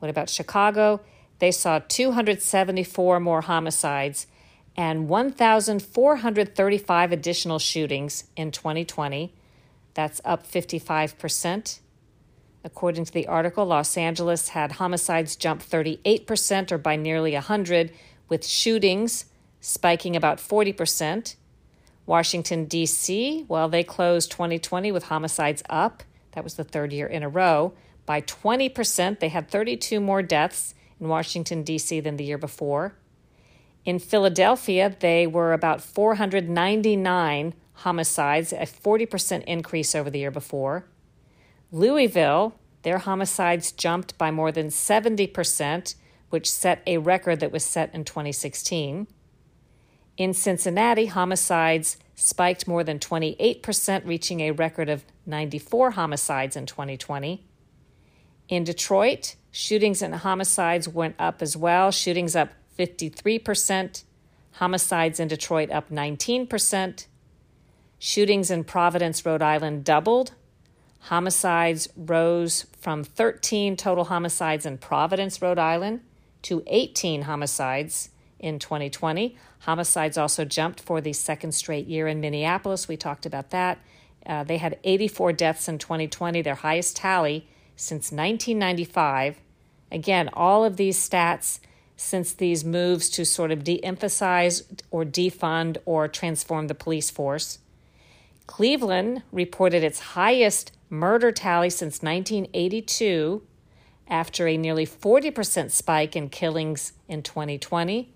What 0.00 0.10
about 0.10 0.28
Chicago? 0.28 1.00
They 1.38 1.52
saw 1.52 1.78
274 1.78 3.20
more 3.20 3.42
homicides 3.42 4.26
and 4.76 5.08
1,435 5.08 7.12
additional 7.12 7.58
shootings 7.58 8.24
in 8.36 8.50
2020. 8.50 9.34
That's 9.94 10.20
up 10.24 10.46
55%. 10.46 11.80
According 12.62 13.06
to 13.06 13.12
the 13.12 13.26
article, 13.26 13.66
Los 13.66 13.96
Angeles 13.96 14.50
had 14.50 14.72
homicides 14.72 15.36
jump 15.36 15.62
38% 15.62 16.72
or 16.72 16.78
by 16.78 16.96
nearly 16.96 17.32
100, 17.32 17.90
with 18.28 18.46
shootings 18.46 19.26
spiking 19.60 20.14
about 20.14 20.38
40%. 20.38 21.36
Washington, 22.06 22.64
D.C., 22.64 23.44
well, 23.48 23.68
they 23.68 23.84
closed 23.84 24.30
2020 24.30 24.92
with 24.92 25.04
homicides 25.04 25.62
up. 25.70 26.02
That 26.32 26.44
was 26.44 26.54
the 26.54 26.64
third 26.64 26.92
year 26.92 27.06
in 27.06 27.22
a 27.22 27.28
row. 27.28 27.72
By 28.10 28.22
20%, 28.22 29.20
they 29.20 29.28
had 29.28 29.48
32 29.48 30.00
more 30.00 30.20
deaths 30.20 30.74
in 30.98 31.06
Washington, 31.06 31.62
D.C. 31.62 32.00
than 32.00 32.16
the 32.16 32.24
year 32.24 32.38
before. 32.38 32.96
In 33.84 34.00
Philadelphia, 34.00 34.96
they 34.98 35.28
were 35.28 35.52
about 35.52 35.80
499 35.80 37.54
homicides, 37.72 38.52
a 38.52 38.66
40% 38.66 39.44
increase 39.44 39.94
over 39.94 40.10
the 40.10 40.18
year 40.18 40.32
before. 40.32 40.86
Louisville, 41.70 42.56
their 42.82 42.98
homicides 42.98 43.70
jumped 43.70 44.18
by 44.18 44.32
more 44.32 44.50
than 44.50 44.70
70%, 44.70 45.94
which 46.30 46.50
set 46.50 46.82
a 46.88 46.98
record 46.98 47.38
that 47.38 47.52
was 47.52 47.64
set 47.64 47.94
in 47.94 48.02
2016. 48.02 49.06
In 50.16 50.34
Cincinnati, 50.34 51.06
homicides 51.06 51.96
spiked 52.16 52.66
more 52.66 52.82
than 52.82 52.98
28%, 52.98 54.04
reaching 54.04 54.40
a 54.40 54.50
record 54.50 54.88
of 54.88 55.04
94 55.26 55.92
homicides 55.92 56.56
in 56.56 56.66
2020. 56.66 57.46
In 58.50 58.64
Detroit, 58.64 59.36
shootings 59.52 60.02
and 60.02 60.12
homicides 60.12 60.88
went 60.88 61.14
up 61.20 61.40
as 61.40 61.56
well. 61.56 61.92
Shootings 61.92 62.34
up 62.34 62.50
53%, 62.76 64.02
homicides 64.54 65.20
in 65.20 65.28
Detroit 65.28 65.70
up 65.70 65.88
19%. 65.88 67.06
Shootings 68.00 68.50
in 68.50 68.64
Providence, 68.64 69.24
Rhode 69.24 69.40
Island 69.40 69.84
doubled. 69.84 70.32
Homicides 71.02 71.88
rose 71.96 72.66
from 72.76 73.04
13 73.04 73.76
total 73.76 74.06
homicides 74.06 74.66
in 74.66 74.78
Providence, 74.78 75.40
Rhode 75.40 75.60
Island, 75.60 76.00
to 76.42 76.64
18 76.66 77.22
homicides 77.22 78.10
in 78.40 78.58
2020. 78.58 79.36
Homicides 79.60 80.18
also 80.18 80.44
jumped 80.44 80.80
for 80.80 81.00
the 81.00 81.12
second 81.12 81.52
straight 81.52 81.86
year 81.86 82.08
in 82.08 82.20
Minneapolis. 82.20 82.88
We 82.88 82.96
talked 82.96 83.26
about 83.26 83.50
that. 83.50 83.78
Uh, 84.26 84.42
they 84.42 84.56
had 84.56 84.80
84 84.82 85.34
deaths 85.34 85.68
in 85.68 85.78
2020, 85.78 86.42
their 86.42 86.56
highest 86.56 86.96
tally 86.96 87.46
since 87.80 88.12
1995. 88.12 89.40
Again, 89.90 90.28
all 90.32 90.64
of 90.64 90.76
these 90.76 90.98
stats 90.98 91.60
since 91.96 92.32
these 92.32 92.64
moves 92.64 93.08
to 93.10 93.24
sort 93.24 93.50
of 93.50 93.64
de 93.64 93.82
emphasize 93.84 94.64
or 94.90 95.04
defund 95.04 95.78
or 95.84 96.06
transform 96.06 96.66
the 96.66 96.74
police 96.74 97.10
force. 97.10 97.58
Cleveland 98.46 99.22
reported 99.32 99.82
its 99.82 100.00
highest 100.00 100.72
murder 100.88 101.32
tally 101.32 101.70
since 101.70 102.02
1982 102.02 103.42
after 104.08 104.46
a 104.46 104.56
nearly 104.56 104.86
40% 104.86 105.70
spike 105.70 106.16
in 106.16 106.28
killings 106.28 106.92
in 107.08 107.22
2020. 107.22 108.12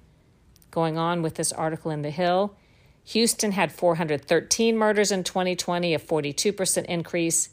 Going 0.71 0.99
on 0.99 1.23
with 1.23 1.37
this 1.37 1.53
article 1.53 1.91
in 1.91 2.03
The 2.03 2.11
Hill, 2.11 2.57
Houston 3.05 3.53
had 3.53 3.71
413 3.71 4.77
murders 4.77 5.13
in 5.13 5.25
2020, 5.25 5.95
a 5.95 5.99
42% 5.99 6.85
increase. 6.87 7.51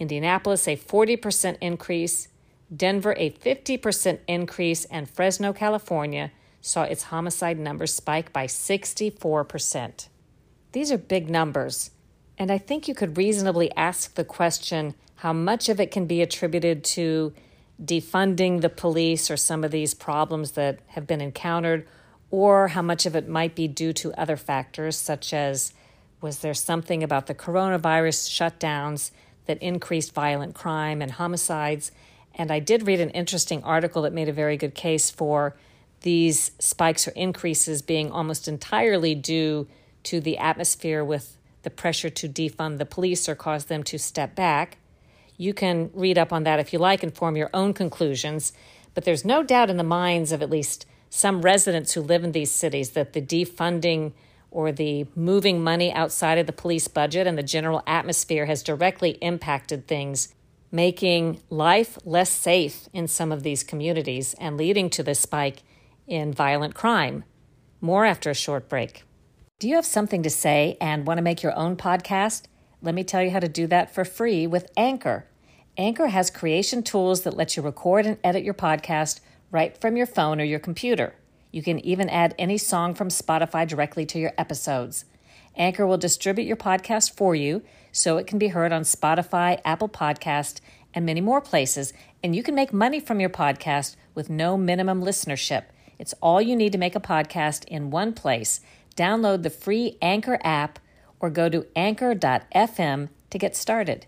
Indianapolis, 0.00 0.66
a 0.66 0.76
40% 0.76 1.58
increase. 1.60 2.26
Denver, 2.74 3.14
a 3.16 3.30
50% 3.30 4.18
increase. 4.26 4.84
And 4.86 5.08
Fresno, 5.08 5.52
California, 5.52 6.32
saw 6.60 6.82
its 6.82 7.04
homicide 7.04 7.58
numbers 7.58 7.94
spike 7.94 8.32
by 8.32 8.46
64%. 8.46 10.08
These 10.72 10.90
are 10.90 10.98
big 10.98 11.30
numbers. 11.30 11.90
And 12.38 12.50
I 12.50 12.58
think 12.58 12.88
you 12.88 12.94
could 12.94 13.16
reasonably 13.16 13.70
ask 13.76 14.14
the 14.14 14.24
question 14.24 14.94
how 15.16 15.32
much 15.32 15.68
of 15.68 15.78
it 15.78 15.90
can 15.90 16.06
be 16.06 16.22
attributed 16.22 16.82
to 16.82 17.34
defunding 17.82 18.60
the 18.60 18.68
police 18.68 19.30
or 19.30 19.36
some 19.36 19.64
of 19.64 19.70
these 19.70 19.94
problems 19.94 20.52
that 20.52 20.80
have 20.88 21.06
been 21.06 21.20
encountered, 21.20 21.86
or 22.30 22.68
how 22.68 22.82
much 22.82 23.06
of 23.06 23.16
it 23.16 23.28
might 23.28 23.54
be 23.54 23.66
due 23.66 23.92
to 23.92 24.12
other 24.14 24.36
factors, 24.36 24.96
such 24.96 25.32
as 25.34 25.72
was 26.20 26.38
there 26.38 26.54
something 26.54 27.02
about 27.02 27.26
the 27.26 27.34
coronavirus 27.34 28.28
shutdowns 28.28 29.10
that 29.46 29.62
increased 29.62 30.12
violent 30.12 30.54
crime 30.54 31.02
and 31.02 31.12
homicides? 31.12 31.92
And 32.34 32.50
I 32.50 32.58
did 32.58 32.86
read 32.86 33.00
an 33.00 33.10
interesting 33.10 33.62
article 33.64 34.02
that 34.02 34.12
made 34.12 34.28
a 34.28 34.32
very 34.32 34.56
good 34.56 34.74
case 34.74 35.10
for 35.10 35.56
these 36.02 36.52
spikes 36.58 37.06
or 37.06 37.10
increases 37.12 37.82
being 37.82 38.10
almost 38.10 38.48
entirely 38.48 39.14
due 39.14 39.68
to 40.04 40.20
the 40.20 40.38
atmosphere 40.38 41.04
with 41.04 41.36
the 41.62 41.70
pressure 41.70 42.08
to 42.08 42.28
defund 42.28 42.78
the 42.78 42.86
police 42.86 43.28
or 43.28 43.34
cause 43.34 43.66
them 43.66 43.82
to 43.82 43.98
step 43.98 44.34
back. 44.34 44.78
You 45.36 45.52
can 45.52 45.90
read 45.92 46.18
up 46.18 46.32
on 46.32 46.44
that 46.44 46.60
if 46.60 46.72
you 46.72 46.78
like 46.78 47.02
and 47.02 47.14
form 47.14 47.36
your 47.36 47.50
own 47.52 47.74
conclusions, 47.74 48.52
but 48.94 49.04
there's 49.04 49.24
no 49.24 49.42
doubt 49.42 49.70
in 49.70 49.76
the 49.76 49.84
minds 49.84 50.32
of 50.32 50.42
at 50.42 50.50
least 50.50 50.86
some 51.10 51.42
residents 51.42 51.92
who 51.92 52.00
live 52.00 52.24
in 52.24 52.32
these 52.32 52.50
cities 52.50 52.90
that 52.90 53.12
the 53.12 53.20
defunding 53.20 54.12
or 54.50 54.72
the 54.72 55.06
moving 55.14 55.62
money 55.62 55.92
outside 55.92 56.38
of 56.38 56.46
the 56.46 56.52
police 56.52 56.88
budget 56.88 57.26
and 57.26 57.38
the 57.38 57.42
general 57.42 57.82
atmosphere 57.86 58.46
has 58.46 58.62
directly 58.62 59.10
impacted 59.20 59.86
things, 59.86 60.34
making 60.72 61.40
life 61.50 61.98
less 62.04 62.30
safe 62.30 62.88
in 62.92 63.06
some 63.06 63.32
of 63.32 63.42
these 63.42 63.62
communities 63.62 64.34
and 64.34 64.56
leading 64.56 64.90
to 64.90 65.02
this 65.02 65.20
spike 65.20 65.62
in 66.06 66.32
violent 66.32 66.74
crime. 66.74 67.24
More 67.80 68.04
after 68.04 68.30
a 68.30 68.34
short 68.34 68.68
break. 68.68 69.04
Do 69.58 69.68
you 69.68 69.76
have 69.76 69.86
something 69.86 70.22
to 70.22 70.30
say 70.30 70.76
and 70.80 71.06
want 71.06 71.18
to 71.18 71.22
make 71.22 71.42
your 71.42 71.56
own 71.56 71.76
podcast? 71.76 72.44
Let 72.82 72.94
me 72.94 73.04
tell 73.04 73.22
you 73.22 73.30
how 73.30 73.40
to 73.40 73.48
do 73.48 73.66
that 73.66 73.94
for 73.94 74.04
free 74.04 74.46
with 74.46 74.70
Anchor. 74.76 75.26
Anchor 75.76 76.08
has 76.08 76.30
creation 76.30 76.82
tools 76.82 77.22
that 77.22 77.36
let 77.36 77.56
you 77.56 77.62
record 77.62 78.06
and 78.06 78.18
edit 78.24 78.42
your 78.42 78.54
podcast 78.54 79.20
right 79.50 79.78
from 79.80 79.96
your 79.96 80.06
phone 80.06 80.40
or 80.40 80.44
your 80.44 80.58
computer. 80.58 81.14
You 81.50 81.62
can 81.62 81.78
even 81.80 82.08
add 82.08 82.34
any 82.38 82.58
song 82.58 82.94
from 82.94 83.08
Spotify 83.08 83.66
directly 83.66 84.06
to 84.06 84.18
your 84.18 84.32
episodes. 84.38 85.04
Anchor 85.56 85.86
will 85.86 85.98
distribute 85.98 86.46
your 86.46 86.56
podcast 86.56 87.16
for 87.16 87.34
you 87.34 87.62
so 87.92 88.16
it 88.16 88.26
can 88.26 88.38
be 88.38 88.48
heard 88.48 88.72
on 88.72 88.82
Spotify, 88.82 89.60
Apple 89.64 89.88
Podcast, 89.88 90.60
and 90.94 91.04
many 91.04 91.20
more 91.20 91.40
places, 91.40 91.92
and 92.22 92.34
you 92.34 92.42
can 92.42 92.54
make 92.54 92.72
money 92.72 93.00
from 93.00 93.20
your 93.20 93.30
podcast 93.30 93.96
with 94.14 94.30
no 94.30 94.56
minimum 94.56 95.02
listenership. 95.02 95.64
It's 95.98 96.14
all 96.22 96.40
you 96.40 96.56
need 96.56 96.72
to 96.72 96.78
make 96.78 96.96
a 96.96 97.00
podcast 97.00 97.64
in 97.64 97.90
one 97.90 98.12
place 98.12 98.60
download 98.96 99.42
the 99.42 99.50
free 99.50 99.96
Anchor 100.02 100.38
app 100.44 100.78
or 101.20 101.30
go 101.30 101.48
to 101.48 101.66
anchor.fm 101.76 103.08
to 103.30 103.38
get 103.38 103.56
started. 103.56 104.06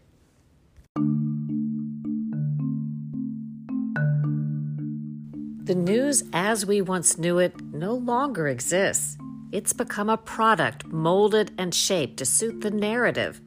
The 5.65 5.77
news 5.77 6.25
as 6.33 6.67
we 6.67 6.83
once 6.83 7.19
knew 7.19 7.39
it 7.39 7.55
no 7.61 7.95
longer 7.95 8.49
exists. 8.49 9.17
It's 9.53 9.73
become 9.73 10.11
a 10.11 10.17
product 10.17 10.87
molded 10.87 11.53
and 11.57 11.73
shaped 11.73 12.17
to 12.17 12.25
suit 12.25 12.63
the 12.63 12.73
narrative. 12.73 13.41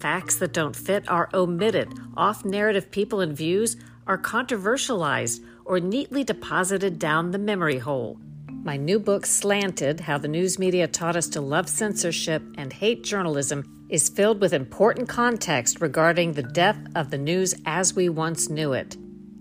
Facts 0.00 0.36
that 0.36 0.54
don't 0.54 0.74
fit 0.74 1.06
are 1.10 1.28
omitted. 1.34 1.92
Off 2.16 2.42
narrative 2.42 2.90
people 2.90 3.20
and 3.20 3.36
views 3.36 3.76
are 4.06 4.16
controversialized 4.16 5.44
or 5.66 5.78
neatly 5.78 6.24
deposited 6.24 6.98
down 6.98 7.32
the 7.32 7.38
memory 7.38 7.78
hole. 7.78 8.18
My 8.48 8.78
new 8.78 8.98
book, 8.98 9.26
Slanted 9.26 10.00
How 10.00 10.16
the 10.16 10.26
News 10.26 10.58
Media 10.58 10.88
Taught 10.88 11.16
Us 11.16 11.28
to 11.28 11.42
Love 11.42 11.68
Censorship 11.68 12.42
and 12.56 12.72
Hate 12.72 13.04
Journalism, 13.04 13.86
is 13.90 14.08
filled 14.08 14.40
with 14.40 14.54
important 14.54 15.06
context 15.06 15.82
regarding 15.82 16.32
the 16.32 16.42
death 16.44 16.78
of 16.94 17.10
the 17.10 17.18
news 17.18 17.54
as 17.66 17.92
we 17.92 18.08
once 18.08 18.48
knew 18.48 18.72
it. 18.72 18.96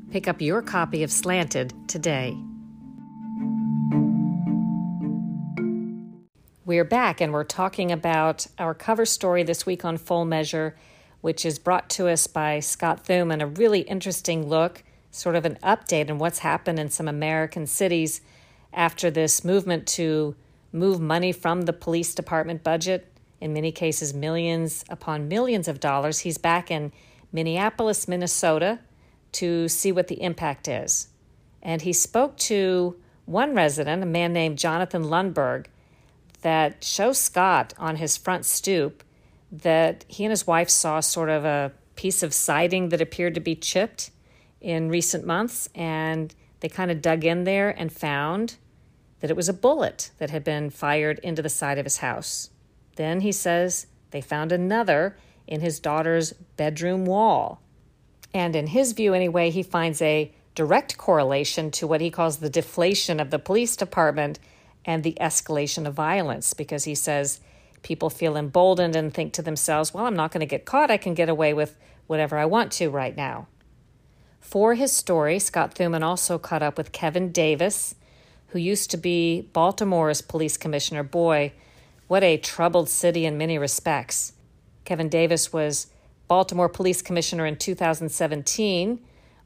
Pick 0.10 0.30
up 0.30 0.40
your 0.42 0.62
copy 0.62 1.04
of 1.04 1.12
Slanted 1.12 1.74
today. 1.90 2.38
We're 6.64 6.86
back 6.86 7.20
and 7.20 7.34
we're 7.34 7.44
talking 7.44 7.92
about 7.92 8.48
our 8.58 8.74
cover 8.74 9.06
story 9.06 9.44
this 9.44 9.66
week 9.66 9.84
on 9.84 9.98
Full 9.98 10.24
Measure, 10.24 10.78
which 11.20 11.46
is 11.46 11.60
brought 11.60 11.90
to 11.92 12.08
us 12.08 12.26
by 12.26 12.62
Scott 12.62 13.04
Thuman 13.04 13.42
a 13.42 13.48
really 13.48 13.82
interesting 13.82 14.48
look, 14.48 14.82
sort 15.12 15.36
of 15.36 15.44
an 15.44 15.58
update 15.62 16.10
on 16.10 16.20
what's 16.20 16.40
happened 16.40 16.80
in 16.80 16.90
some 16.90 17.10
American 17.10 17.68
cities 17.68 18.22
after 18.72 19.12
this 19.12 19.44
movement 19.44 19.86
to 19.88 20.38
move 20.72 21.02
money 21.02 21.34
from 21.34 21.64
the 21.64 21.74
police 21.74 22.16
department 22.16 22.64
budget, 22.64 23.12
in 23.42 23.52
many 23.52 23.74
cases, 23.74 24.14
millions 24.14 24.86
upon 24.88 25.28
millions 25.28 25.68
of 25.68 25.82
dollars. 25.82 26.20
He's 26.20 26.38
back 26.38 26.72
in 26.72 26.94
Minneapolis, 27.34 28.08
Minnesota, 28.08 28.80
to 29.38 29.68
see 29.68 29.92
what 29.92 30.08
the 30.08 30.22
impact 30.22 30.68
is. 30.68 31.10
And 31.62 31.82
he 31.82 31.94
spoke 31.94 32.38
to 32.38 32.96
one 33.26 33.54
resident, 33.54 34.04
a 34.04 34.06
man 34.06 34.34
named 34.34 34.58
Jonathan 34.58 35.04
Lundberg 35.04 35.66
that 36.42 36.84
shows 36.84 37.18
Scott 37.18 37.74
on 37.78 37.98
his 37.98 38.16
front 38.16 38.46
stoop 38.46 39.04
that 39.52 40.06
he 40.08 40.24
and 40.24 40.32
his 40.32 40.48
wife 40.48 40.70
saw 40.70 41.00
sort 41.00 41.30
of 41.30 41.46
a 41.46 41.72
piece 41.96 42.24
of 42.24 42.34
siding 42.34 42.90
that 42.90 43.02
appeared 43.02 43.34
to 43.36 43.40
be 43.40 43.56
chipped 43.56 44.12
in 44.62 44.90
recent 44.90 45.26
months. 45.26 45.70
And 45.76 46.34
they 46.60 46.70
kind 46.70 46.92
of 46.92 47.02
dug 47.02 47.26
in 47.26 47.44
there 47.44 47.70
and 47.70 47.92
found 47.92 48.56
that 49.20 49.30
it 49.30 49.36
was 49.36 49.50
a 49.50 49.54
bullet 49.54 50.12
that 50.20 50.30
had 50.30 50.44
been 50.44 50.70
fired 50.70 51.20
into 51.20 51.42
the 51.42 51.50
side 51.50 51.78
of 51.78 51.86
his 51.86 51.98
house. 51.98 52.50
Then 52.96 53.22
he 53.22 53.32
says 53.32 53.88
they 54.12 54.22
found 54.22 54.52
another 54.52 55.18
in 55.48 55.62
his 55.62 55.80
daughter's 55.80 56.34
bedroom 56.56 57.06
wall. 57.06 57.62
And 58.34 58.56
in 58.56 58.68
his 58.68 58.92
view, 58.94 59.14
anyway, 59.14 59.50
he 59.50 59.64
finds 59.64 60.02
a 60.02 60.32
direct 60.56 60.98
correlation 60.98 61.72
to 61.72 61.88
what 61.88 62.02
he 62.02 62.10
calls 62.10 62.38
the 62.38 62.50
deflation 62.50 63.20
of 63.20 63.30
the 63.30 63.40
police 63.40 63.76
department 63.76 64.40
and 64.86 65.04
the 65.04 65.18
escalation 65.22 65.86
of 65.86 65.94
violence 65.94 66.54
because 66.54 66.86
he 66.86 66.96
says 66.96 67.40
people 67.84 68.10
feel 68.10 68.36
emboldened 68.36 68.96
and 68.96 69.14
think 69.14 69.34
to 69.34 69.42
themselves, 69.42 69.94
well, 69.94 70.06
I'm 70.06 70.16
not 70.16 70.32
going 70.32 70.40
to 70.40 70.46
get 70.46 70.66
caught. 70.66 70.90
I 70.90 70.98
can 70.98 71.14
get 71.14 71.30
away 71.30 71.54
with 71.54 71.78
whatever 72.08 72.38
I 72.38 72.46
want 72.46 72.72
to 72.74 72.90
right 72.90 73.16
now. 73.16 73.48
For 74.40 74.76
his 74.76 74.92
story, 74.92 75.40
Scott 75.40 75.76
Thuman 75.76 76.04
also 76.04 76.38
caught 76.38 76.64
up 76.64 76.78
with 76.78 76.92
Kevin 76.92 77.32
Davis, 77.32 77.96
who 78.48 78.60
used 78.60 78.90
to 78.92 78.98
be 78.98 79.50
Baltimore's 79.54 80.22
police 80.22 80.58
commissioner. 80.58 81.04
Boy, 81.04 81.54
what 82.08 82.24
a 82.24 82.38
troubled 82.38 82.88
city 82.88 83.26
in 83.26 83.38
many 83.38 83.58
respects. 83.58 84.34
Kevin 84.86 85.10
Davis 85.10 85.52
was 85.52 85.88
Baltimore 86.28 86.70
police 86.70 87.02
commissioner 87.02 87.46
in 87.46 87.56
2017 87.56 89.00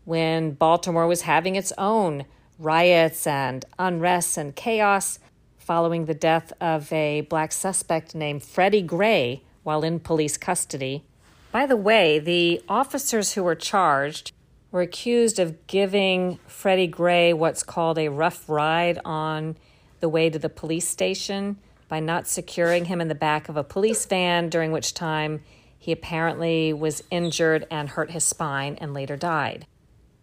when 0.05 0.51
Baltimore 0.51 1.07
was 1.07 1.21
having 1.21 1.55
its 1.55 1.71
own 1.77 2.25
riots 2.57 3.25
and 3.27 3.65
unrest 3.77 4.37
and 4.37 4.55
chaos 4.55 5.19
following 5.57 6.05
the 6.05 6.13
death 6.13 6.51
of 6.59 6.91
a 6.91 7.21
black 7.21 7.51
suspect 7.51 8.15
named 8.15 8.43
Freddie 8.43 8.81
Gray 8.81 9.43
while 9.63 9.83
in 9.83 9.99
police 9.99 10.37
custody. 10.37 11.03
By 11.51 11.65
the 11.65 11.75
way, 11.75 12.17
the 12.17 12.61
officers 12.67 13.33
who 13.33 13.43
were 13.43 13.55
charged 13.55 14.31
were 14.71 14.81
accused 14.81 15.37
of 15.37 15.67
giving 15.67 16.39
Freddie 16.47 16.87
Gray 16.87 17.33
what's 17.33 17.61
called 17.61 17.97
a 17.97 18.09
rough 18.09 18.47
ride 18.47 18.99
on 19.03 19.57
the 19.99 20.09
way 20.09 20.29
to 20.29 20.39
the 20.39 20.49
police 20.49 20.87
station 20.87 21.57
by 21.87 21.99
not 21.99 22.27
securing 22.27 22.85
him 22.85 23.01
in 23.01 23.09
the 23.09 23.15
back 23.15 23.49
of 23.49 23.57
a 23.57 23.63
police 23.63 24.05
van, 24.05 24.49
during 24.49 24.71
which 24.71 24.93
time 24.93 25.41
he 25.81 25.91
apparently 25.91 26.71
was 26.71 27.03
injured 27.11 27.67
and 27.69 27.89
hurt 27.89 28.11
his 28.11 28.23
spine 28.23 28.77
and 28.79 28.93
later 28.93 29.17
died. 29.17 29.65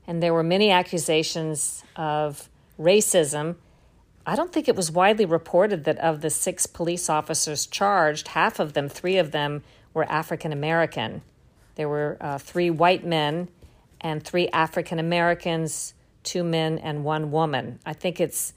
And 0.06 0.22
there 0.22 0.32
were 0.32 0.42
many 0.42 0.70
accusations 0.70 1.84
of 1.96 2.48
racism 2.80 3.56
I 4.28 4.36
don't 4.36 4.52
think 4.52 4.68
it 4.68 4.76
was 4.76 4.90
widely 4.90 5.24
reported 5.24 5.84
that 5.84 5.96
of 6.00 6.20
the 6.20 6.28
six 6.28 6.66
police 6.66 7.08
officers 7.08 7.64
charged, 7.66 8.28
half 8.28 8.60
of 8.60 8.74
them, 8.74 8.86
three 8.86 9.16
of 9.16 9.30
them, 9.30 9.62
were 9.94 10.04
African 10.04 10.52
American. 10.52 11.22
There 11.76 11.88
were 11.88 12.18
uh, 12.20 12.36
three 12.36 12.68
white 12.68 13.06
men 13.06 13.48
and 14.02 14.22
three 14.22 14.48
African 14.48 14.98
Americans, 14.98 15.94
two 16.24 16.44
men 16.44 16.76
and 16.76 17.04
one 17.04 17.30
woman. 17.30 17.78
I 17.86 17.94
think 17.94 18.20
it's 18.20 18.52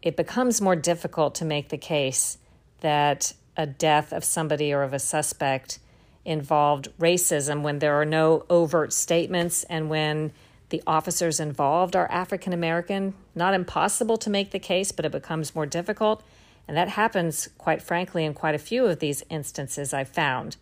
it 0.00 0.16
becomes 0.16 0.60
more 0.60 0.76
difficult 0.76 1.34
to 1.34 1.44
make 1.44 1.70
the 1.70 1.76
case 1.76 2.38
that 2.82 3.32
a 3.56 3.66
death 3.66 4.12
of 4.12 4.22
somebody 4.22 4.72
or 4.72 4.84
of 4.84 4.94
a 4.94 5.00
suspect 5.00 5.80
involved 6.24 6.88
racism 6.98 7.62
when 7.62 7.78
there 7.78 8.00
are 8.00 8.04
no 8.04 8.44
overt 8.50 8.92
statements 8.92 9.64
and 9.64 9.88
when 9.88 10.32
the 10.68 10.82
officers 10.86 11.40
involved 11.40 11.96
are 11.96 12.10
African 12.10 12.52
American. 12.52 13.14
Not 13.34 13.54
impossible 13.54 14.16
to 14.18 14.30
make 14.30 14.50
the 14.50 14.58
case, 14.58 14.92
but 14.92 15.04
it 15.04 15.12
becomes 15.12 15.54
more 15.54 15.66
difficult. 15.66 16.22
And 16.68 16.76
that 16.76 16.90
happens, 16.90 17.48
quite 17.58 17.82
frankly, 17.82 18.24
in 18.24 18.34
quite 18.34 18.54
a 18.54 18.58
few 18.58 18.86
of 18.86 19.00
these 19.00 19.24
instances 19.28 19.92
I've 19.92 20.08
found. 20.08 20.56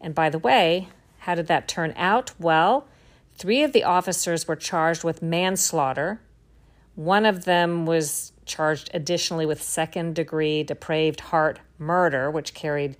And 0.00 0.14
by 0.14 0.30
the 0.30 0.38
way, 0.38 0.88
how 1.20 1.34
did 1.34 1.48
that 1.48 1.66
turn 1.66 1.92
out? 1.96 2.32
Well, 2.38 2.86
three 3.34 3.64
of 3.64 3.72
the 3.72 3.82
officers 3.82 4.46
were 4.46 4.56
charged 4.56 5.02
with 5.02 5.22
manslaughter. 5.22 6.20
One 6.94 7.26
of 7.26 7.44
them 7.44 7.86
was 7.86 8.32
charged 8.44 8.90
additionally 8.94 9.46
with 9.46 9.60
second 9.60 10.14
degree 10.14 10.62
depraved 10.62 11.20
heart 11.20 11.58
murder, 11.78 12.30
which 12.30 12.54
carried 12.54 12.96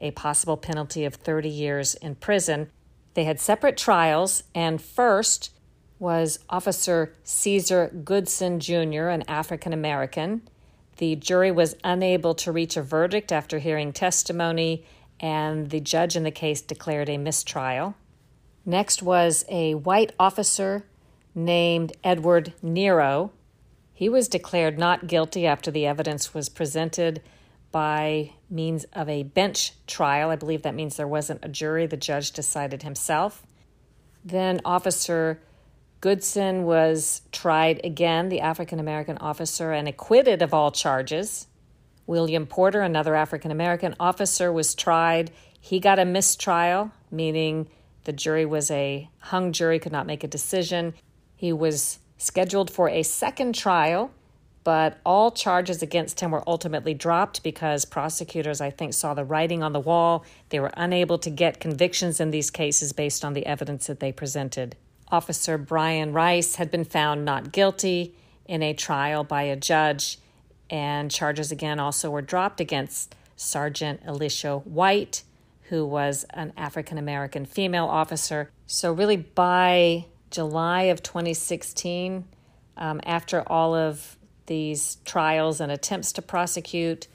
a 0.00 0.10
possible 0.12 0.56
penalty 0.56 1.04
of 1.04 1.14
30 1.14 1.48
years 1.48 1.94
in 1.96 2.14
prison. 2.16 2.70
They 3.14 3.24
had 3.24 3.40
separate 3.40 3.76
trials, 3.76 4.42
and 4.54 4.80
first, 4.80 5.50
was 5.98 6.38
Officer 6.48 7.14
Caesar 7.22 7.88
Goodson 8.04 8.58
Jr., 8.58 9.08
an 9.08 9.22
African 9.28 9.72
American. 9.72 10.42
The 10.96 11.16
jury 11.16 11.50
was 11.50 11.76
unable 11.84 12.34
to 12.36 12.52
reach 12.52 12.76
a 12.76 12.82
verdict 12.82 13.30
after 13.30 13.58
hearing 13.58 13.92
testimony, 13.92 14.84
and 15.20 15.70
the 15.70 15.80
judge 15.80 16.16
in 16.16 16.22
the 16.22 16.30
case 16.30 16.62
declared 16.62 17.08
a 17.08 17.18
mistrial. 17.18 17.94
Next 18.64 19.02
was 19.02 19.44
a 19.48 19.74
white 19.74 20.12
officer 20.18 20.84
named 21.34 21.92
Edward 22.02 22.54
Nero. 22.62 23.32
He 23.92 24.08
was 24.08 24.28
declared 24.28 24.78
not 24.78 25.06
guilty 25.06 25.46
after 25.46 25.70
the 25.70 25.86
evidence 25.86 26.32
was 26.32 26.48
presented 26.48 27.20
by 27.72 28.32
means 28.48 28.84
of 28.92 29.08
a 29.08 29.22
bench 29.22 29.72
trial. 29.86 30.30
I 30.30 30.36
believe 30.36 30.62
that 30.62 30.74
means 30.74 30.96
there 30.96 31.06
wasn't 31.06 31.44
a 31.44 31.48
jury, 31.48 31.86
the 31.86 31.96
judge 31.96 32.32
decided 32.32 32.82
himself. 32.82 33.46
Then 34.24 34.60
Officer 34.64 35.40
Goodson 36.00 36.64
was 36.64 37.22
tried 37.30 37.80
again, 37.84 38.30
the 38.30 38.40
African 38.40 38.80
American 38.80 39.18
officer, 39.18 39.72
and 39.72 39.86
acquitted 39.86 40.40
of 40.40 40.54
all 40.54 40.70
charges. 40.70 41.46
William 42.06 42.46
Porter, 42.46 42.80
another 42.80 43.14
African 43.14 43.50
American 43.50 43.94
officer, 44.00 44.50
was 44.50 44.74
tried. 44.74 45.30
He 45.60 45.78
got 45.78 45.98
a 45.98 46.06
mistrial, 46.06 46.90
meaning 47.10 47.68
the 48.04 48.12
jury 48.12 48.46
was 48.46 48.70
a 48.70 49.10
hung 49.18 49.52
jury, 49.52 49.78
could 49.78 49.92
not 49.92 50.06
make 50.06 50.24
a 50.24 50.28
decision. 50.28 50.94
He 51.36 51.52
was 51.52 51.98
scheduled 52.16 52.70
for 52.70 52.88
a 52.88 53.02
second 53.02 53.54
trial, 53.54 54.10
but 54.70 55.00
all 55.04 55.32
charges 55.32 55.82
against 55.82 56.20
him 56.20 56.30
were 56.30 56.44
ultimately 56.48 56.94
dropped 56.94 57.42
because 57.42 57.84
prosecutors, 57.84 58.60
I 58.60 58.70
think, 58.70 58.94
saw 58.94 59.14
the 59.14 59.24
writing 59.24 59.64
on 59.64 59.72
the 59.72 59.80
wall. 59.80 60.24
They 60.50 60.60
were 60.60 60.70
unable 60.76 61.18
to 61.18 61.28
get 61.28 61.58
convictions 61.58 62.20
in 62.20 62.30
these 62.30 62.52
cases 62.52 62.92
based 62.92 63.24
on 63.24 63.32
the 63.32 63.46
evidence 63.46 63.88
that 63.88 63.98
they 63.98 64.12
presented. 64.12 64.76
Officer 65.08 65.58
Brian 65.58 66.12
Rice 66.12 66.54
had 66.54 66.70
been 66.70 66.84
found 66.84 67.24
not 67.24 67.50
guilty 67.50 68.14
in 68.44 68.62
a 68.62 68.72
trial 68.72 69.24
by 69.24 69.42
a 69.42 69.56
judge, 69.56 70.20
and 70.70 71.10
charges 71.10 71.50
again 71.50 71.80
also 71.80 72.08
were 72.08 72.22
dropped 72.22 72.60
against 72.60 73.16
Sergeant 73.34 74.00
Alicia 74.06 74.58
White, 74.58 75.24
who 75.62 75.84
was 75.84 76.24
an 76.30 76.52
African 76.56 76.96
American 76.96 77.44
female 77.44 77.86
officer. 77.86 78.52
So, 78.68 78.92
really, 78.92 79.16
by 79.16 80.04
July 80.30 80.82
of 80.82 81.02
2016, 81.02 82.24
um, 82.76 83.00
after 83.04 83.42
all 83.48 83.74
of 83.74 84.16
these 84.50 84.96
trials 85.04 85.60
and 85.60 85.70
attempts 85.70 86.10
to 86.10 86.20
prosecute, 86.20 87.06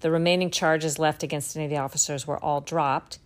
the 0.00 0.10
remaining 0.10 0.50
charges 0.50 0.98
left 0.98 1.22
against 1.22 1.54
any 1.54 1.66
of 1.66 1.70
the 1.70 1.76
officers 1.76 2.26
were 2.26 2.42
all 2.42 2.62
dropped. 2.62 3.18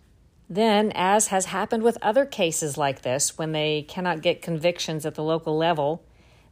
Then, 0.49 0.91
as 0.93 1.27
has 1.27 1.45
happened 1.45 1.81
with 1.81 1.97
other 2.01 2.25
cases 2.25 2.77
like 2.77 3.03
this, 3.03 3.37
when 3.37 3.53
they 3.53 3.83
cannot 3.87 4.21
get 4.21 4.41
convictions 4.41 5.05
at 5.05 5.15
the 5.15 5.23
local 5.23 5.55
level, 5.55 6.03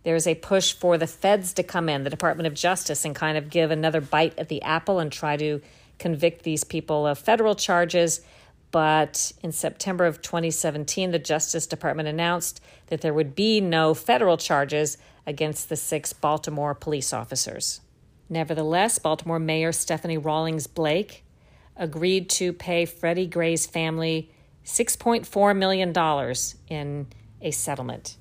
there's 0.03 0.25
a 0.25 0.35
push 0.35 0.71
for 0.71 0.97
the 0.97 1.05
feds 1.05 1.53
to 1.55 1.63
come 1.63 1.89
in, 1.89 2.05
the 2.05 2.09
Department 2.09 2.47
of 2.47 2.53
Justice, 2.53 3.03
and 3.03 3.13
kind 3.13 3.37
of 3.37 3.49
give 3.49 3.71
another 3.71 3.99
bite 3.99 4.39
at 4.39 4.47
the 4.47 4.61
apple 4.61 4.99
and 4.99 5.11
try 5.11 5.35
to 5.35 5.61
convict 5.99 6.43
these 6.43 6.63
people 6.63 7.05
of 7.05 7.19
federal 7.19 7.55
charges. 7.55 8.21
But 8.71 9.33
in 9.43 9.51
September 9.51 10.05
of 10.05 10.21
2017, 10.21 11.11
the 11.11 11.19
Justice 11.19 11.67
Department 11.67 12.07
announced 12.07 12.61
that 12.87 13.01
there 13.01 13.13
would 13.13 13.35
be 13.35 13.59
no 13.59 13.93
federal 13.93 14.37
charges 14.37 14.97
against 15.25 15.69
the 15.69 15.75
six 15.75 16.13
Baltimore 16.13 16.73
police 16.73 17.13
officers. 17.13 17.81
Nevertheless, 18.29 18.97
Baltimore 18.99 19.39
Mayor 19.39 19.71
Stephanie 19.71 20.17
Rawlings 20.17 20.67
Blake 20.67 21.23
agreed 21.75 22.29
to 22.29 22.53
pay 22.53 22.85
Freddie 22.85 23.27
Gray's 23.27 23.65
family 23.65 24.31
$6.4 24.65 25.57
million 25.57 26.35
in 26.69 27.07
a 27.41 27.51
settlement. 27.51 28.17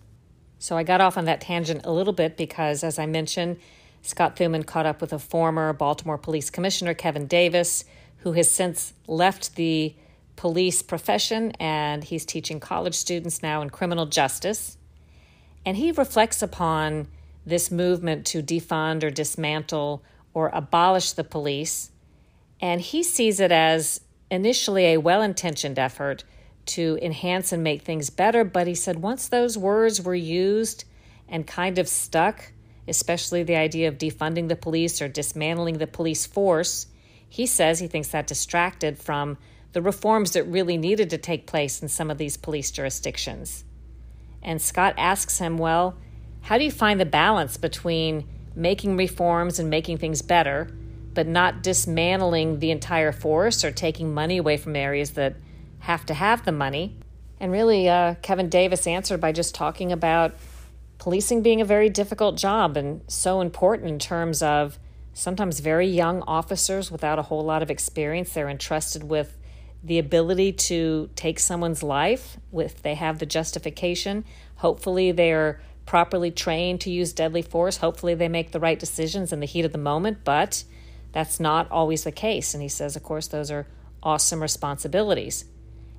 So 0.59 0.77
I 0.77 0.83
got 0.83 1.01
off 1.01 1.17
on 1.17 1.27
that 1.27 1.41
tangent 1.41 1.83
a 1.85 1.93
little 1.93 2.13
bit 2.13 2.37
because, 2.37 2.83
as 2.83 2.99
I 2.99 3.07
mentioned, 3.07 3.59
Scott 4.03 4.37
Thuman 4.37 4.65
caught 4.65 4.87
up 4.87 5.01
with 5.01 5.13
a 5.13 5.19
former 5.19 5.73
Baltimore 5.73 6.19
Police 6.19 6.51
Commissioner, 6.51 6.95
Kevin 6.95 7.27
Davis, 7.27 7.85
who 8.19 8.33
has 8.33 8.51
since 8.51 8.93
left 9.07 9.57
the 9.57 9.95
police 10.37 10.83
profession 10.83 11.53
and 11.61 12.03
he's 12.05 12.25
teaching 12.25 12.61
college 12.61 12.95
students 12.95 13.43
now 13.43 13.63
in 13.63 13.71
criminal 13.71 14.07
justice. 14.07 14.77
And 15.64 15.77
he 15.77 15.92
reflects 15.92 16.42
upon 16.42 17.09
this 17.44 17.70
movement 17.70 18.27
to 18.27 18.42
defund 18.42 19.03
or 19.03 19.11
dismantle 19.11 20.03
or 20.35 20.51
abolish 20.53 21.12
the 21.12 21.25
police. 21.25 21.90
And 22.61 22.81
he 22.81 23.03
sees 23.03 23.40
it 23.40 23.53
as 23.53 24.01
initially 24.31 24.87
a 24.87 24.99
well 24.99 25.23
intentioned 25.23 25.79
effort 25.79 26.25
to 26.66 26.99
enhance 27.03 27.53
and 27.53 27.62
make 27.62 27.83
things 27.83 28.11
better. 28.11 28.44
But 28.44 28.66
he 28.66 28.75
said 28.75 29.03
once 29.03 29.29
those 29.29 29.59
words 29.59 30.01
were 30.01 30.14
used 30.14 30.85
and 31.29 31.46
kind 31.46 31.79
of 31.79 31.88
stuck, 31.88 32.53
especially 32.87 33.42
the 33.42 33.57
idea 33.57 33.88
of 33.88 33.99
defunding 33.99 34.49
the 34.49 34.57
police 34.57 35.01
or 35.01 35.09
dismantling 35.09 35.79
the 35.79 35.87
police 35.87 36.27
force, 36.27 36.87
he 37.29 37.46
says 37.46 37.79
he 37.79 37.87
thinks 37.87 38.09
that 38.09 38.27
distracted 38.27 38.99
from 38.99 39.38
the 39.73 39.83
reforms 39.83 40.33
that 40.33 40.44
really 40.44 40.77
needed 40.77 41.11
to 41.11 41.18
take 41.18 41.46
place 41.46 41.81
in 41.81 41.88
some 41.88 42.11
of 42.11 42.18
these 42.18 42.37
police 42.37 42.70
jurisdictions. 42.70 43.64
And 44.42 44.61
Scott 44.61 44.94
asks 44.96 45.38
him, 45.38 45.59
Well, 45.59 45.96
how 46.42 46.59
do 46.59 46.64
you 46.64 46.70
find 46.70 46.98
the 46.98 47.07
balance 47.07 47.57
between 47.57 48.26
making 48.55 48.96
reforms 48.96 49.59
and 49.59 49.70
making 49.70 49.98
things 49.98 50.22
better, 50.22 50.70
but 51.14 51.26
not 51.26 51.62
dismantling 51.62 52.59
the 52.59 52.70
entire 52.70 53.12
force 53.12 53.64
or 53.64 53.70
taking 53.70 54.14
money 54.14 54.38
away 54.38 54.57
from 54.57 54.76
areas 54.76 55.12
that 55.12 55.37
have 55.81 56.07
to 56.07 56.14
have 56.14 56.44
the 56.44 56.53
money? 56.53 56.96
And 57.38 57.53
really, 57.53 57.88
uh, 57.88 58.16
Kevin 58.22 58.48
Davis 58.48 58.87
answered 58.87 59.20
by 59.20 59.33
just 59.33 59.55
talking 59.55 59.92
about 59.92 60.35
policing 60.98 61.42
being 61.42 61.61
a 61.61 61.64
very 61.64 61.88
difficult 61.88 62.37
job 62.37 62.76
and 62.76 63.00
so 63.09 63.40
important 63.40 63.88
in 63.88 63.98
terms 63.98 64.42
of 64.42 64.79
sometimes 65.14 65.61
very 65.61 65.87
young 65.87 66.22
officers 66.22 66.90
without 66.90 67.18
a 67.18 67.22
whole 67.22 67.42
lot 67.42 67.62
of 67.62 67.70
experience. 67.70 68.33
They're 68.33 68.48
entrusted 68.50 69.05
with 69.05 69.38
the 69.83 69.99
ability 69.99 70.53
to 70.53 71.09
take 71.16 71.38
someone's 71.38 71.83
life 71.83 72.37
if 72.53 72.83
they 72.83 72.95
have 72.95 73.19
the 73.19 73.27
justification. 73.27 74.25
Hopefully, 74.57 75.12
they're 75.12 75.61
properly 75.87 76.31
trained 76.31 76.81
to 76.83 76.90
use 76.90 77.12
deadly 77.12 77.43
force. 77.43 77.79
Hopefully, 77.79 78.14
they 78.14 78.29
make 78.29 78.53
the 78.53 78.61
right 78.61 78.79
decisions 78.79 79.33
in 79.33 79.40
the 79.40 79.47
heat 79.47 79.64
of 79.64 79.73
the 79.73 79.79
moment, 79.79 80.19
but 80.25 80.64
that's 81.12 81.40
not 81.40 81.71
always 81.71 82.05
the 82.05 82.12
case. 82.12 82.55
And 82.55 82.62
he 82.62 82.69
says, 82.69 82.95
of 82.95 83.03
course, 83.03 83.27
those 83.27 83.51
are 83.51 83.66
awesome 84.03 84.43
responsibilities. 84.43 85.47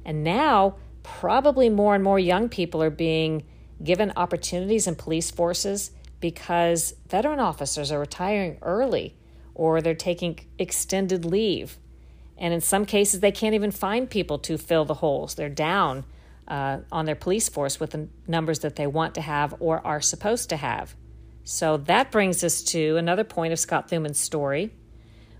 And 0.05 0.23
now, 0.23 0.75
probably 1.03 1.69
more 1.69 1.95
and 1.95 2.03
more 2.03 2.19
young 2.19 2.49
people 2.49 2.81
are 2.81 2.89
being 2.91 3.43
given 3.83 4.13
opportunities 4.15 4.87
in 4.87 4.95
police 4.95 5.31
forces 5.31 5.91
because 6.19 6.93
veteran 7.09 7.39
officers 7.39 7.91
are 7.91 7.99
retiring 7.99 8.57
early 8.61 9.15
or 9.55 9.81
they're 9.81 9.95
taking 9.95 10.39
extended 10.57 11.25
leave. 11.25 11.77
And 12.41 12.53
in 12.53 12.59
some 12.59 12.85
cases, 12.85 13.21
they 13.21 13.31
can't 13.31 13.55
even 13.55 13.71
find 13.71 14.09
people 14.09 14.37
to 14.39 14.57
fill 14.57 14.83
the 14.83 14.95
holes. 14.95 15.35
They're 15.35 15.47
down 15.47 16.03
uh, 16.49 16.79
on 16.91 17.05
their 17.05 17.15
police 17.15 17.47
force 17.47 17.79
with 17.79 17.91
the 17.91 18.09
numbers 18.27 18.59
that 18.59 18.75
they 18.75 18.87
want 18.87 19.15
to 19.15 19.21
have 19.21 19.55
or 19.61 19.85
are 19.87 20.01
supposed 20.01 20.49
to 20.49 20.57
have. 20.57 20.95
So 21.45 21.77
that 21.77 22.11
brings 22.11 22.43
us 22.43 22.61
to 22.63 22.97
another 22.97 23.23
point 23.23 23.53
of 23.53 23.59
Scott 23.59 23.89
Thuman's 23.89 24.19
story 24.19 24.73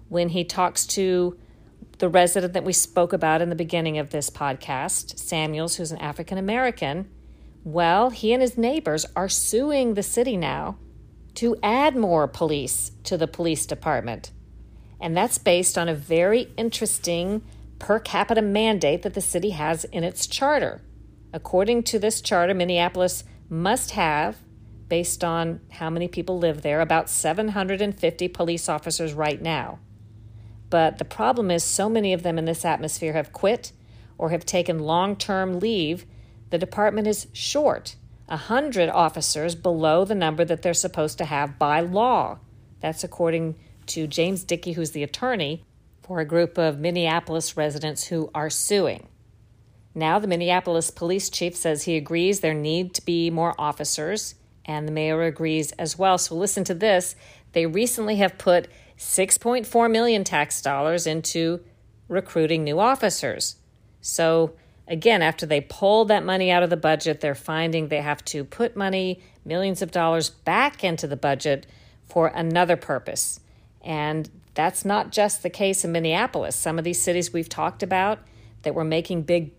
when 0.07 0.29
he 0.29 0.45
talks 0.45 0.85
to 0.87 1.37
the 1.97 2.07
resident 2.07 2.53
that 2.53 2.63
we 2.63 2.73
spoke 2.73 3.11
about 3.11 3.41
in 3.41 3.49
the 3.49 3.55
beginning 3.55 3.97
of 3.97 4.11
this 4.11 4.29
podcast, 4.29 5.19
Samuels, 5.19 5.75
who's 5.75 5.91
an 5.91 5.97
African 5.97 6.37
American 6.37 7.09
well, 7.63 8.09
he 8.09 8.33
and 8.33 8.41
his 8.41 8.57
neighbors 8.57 9.05
are 9.15 9.29
suing 9.29 9.93
the 9.93 10.03
city 10.03 10.35
now 10.35 10.77
to 11.35 11.55
add 11.61 11.95
more 11.95 12.27
police 12.27 12.91
to 13.03 13.17
the 13.17 13.27
police 13.27 13.65
department. 13.65 14.31
And 15.01 15.17
that's 15.17 15.37
based 15.37 15.77
on 15.77 15.89
a 15.89 15.95
very 15.95 16.49
interesting 16.55 17.41
per 17.79 17.99
capita 17.99 18.41
mandate 18.41 19.01
that 19.01 19.15
the 19.15 19.21
city 19.21 19.49
has 19.49 19.83
in 19.85 20.03
its 20.03 20.27
charter. 20.27 20.81
According 21.33 21.83
to 21.83 21.99
this 21.99 22.21
charter, 22.21 22.53
Minneapolis 22.53 23.23
must 23.49 23.91
have, 23.91 24.37
based 24.87 25.23
on 25.23 25.59
how 25.71 25.89
many 25.89 26.07
people 26.07 26.37
live 26.37 26.61
there, 26.61 26.79
about 26.79 27.09
750 27.09 28.27
police 28.27 28.69
officers 28.69 29.13
right 29.13 29.41
now. 29.41 29.79
But 30.69 30.99
the 30.99 31.05
problem 31.05 31.51
is, 31.51 31.63
so 31.63 31.89
many 31.89 32.13
of 32.13 32.23
them 32.23 32.37
in 32.37 32.45
this 32.45 32.63
atmosphere 32.63 33.13
have 33.13 33.33
quit 33.33 33.71
or 34.17 34.29
have 34.29 34.45
taken 34.45 34.79
long 34.79 35.15
term 35.15 35.59
leave 35.59 36.05
the 36.51 36.57
department 36.57 37.07
is 37.07 37.27
short, 37.31 37.95
a 38.27 38.35
100 38.35 38.89
officers 38.89 39.55
below 39.55 40.03
the 40.03 40.13
number 40.13 40.43
that 40.45 40.61
they're 40.61 40.73
supposed 40.73 41.17
to 41.17 41.25
have 41.25 41.57
by 41.57 41.79
law. 41.79 42.39
That's 42.81 43.05
according 43.05 43.55
to 43.91 44.07
James 44.07 44.43
Dickey, 44.43 44.73
who's 44.73 44.91
the 44.91 45.03
attorney 45.03 45.65
for 46.01 46.19
a 46.19 46.25
group 46.25 46.57
of 46.57 46.79
Minneapolis 46.79 47.55
residents 47.55 48.05
who 48.05 48.29
are 48.33 48.49
suing. 48.49 49.07
Now, 49.93 50.19
the 50.19 50.27
Minneapolis 50.27 50.89
police 50.89 51.29
chief 51.29 51.55
says 51.55 51.83
he 51.83 51.97
agrees 51.97 52.39
there 52.39 52.53
need 52.53 52.93
to 52.93 53.05
be 53.05 53.29
more 53.29 53.53
officers, 53.57 54.35
and 54.65 54.87
the 54.87 54.91
mayor 54.91 55.23
agrees 55.23 55.73
as 55.73 55.97
well. 55.97 56.17
So, 56.17 56.35
listen 56.35 56.63
to 56.65 56.73
this. 56.73 57.15
They 57.51 57.65
recently 57.65 58.15
have 58.17 58.37
put 58.37 58.67
6.4 58.97 59.91
million 59.91 60.23
tax 60.23 60.61
dollars 60.61 61.05
into 61.05 61.61
recruiting 62.07 62.63
new 62.63 62.79
officers. 62.79 63.57
So, 63.99 64.53
again, 64.87 65.21
after 65.21 65.45
they 65.45 65.61
pull 65.61 66.05
that 66.05 66.23
money 66.23 66.51
out 66.51 66.63
of 66.63 66.69
the 66.69 66.77
budget, 66.77 67.19
they're 67.19 67.35
finding 67.35 67.87
they 67.87 68.01
have 68.01 68.23
to 68.25 68.43
put 68.43 68.77
money, 68.77 69.21
millions 69.43 69.81
of 69.81 69.91
dollars, 69.91 70.29
back 70.29 70.83
into 70.83 71.07
the 71.07 71.17
budget 71.17 71.65
for 72.05 72.27
another 72.27 72.77
purpose. 72.77 73.39
And 73.83 74.29
that's 74.53 74.85
not 74.85 75.11
just 75.11 75.43
the 75.43 75.49
case 75.49 75.83
in 75.83 75.91
Minneapolis. 75.91 76.55
Some 76.55 76.77
of 76.77 76.83
these 76.83 77.01
cities 77.01 77.33
we've 77.33 77.49
talked 77.49 77.83
about 77.83 78.19
that 78.63 78.75
were 78.75 78.83
making 78.83 79.23
big 79.23 79.51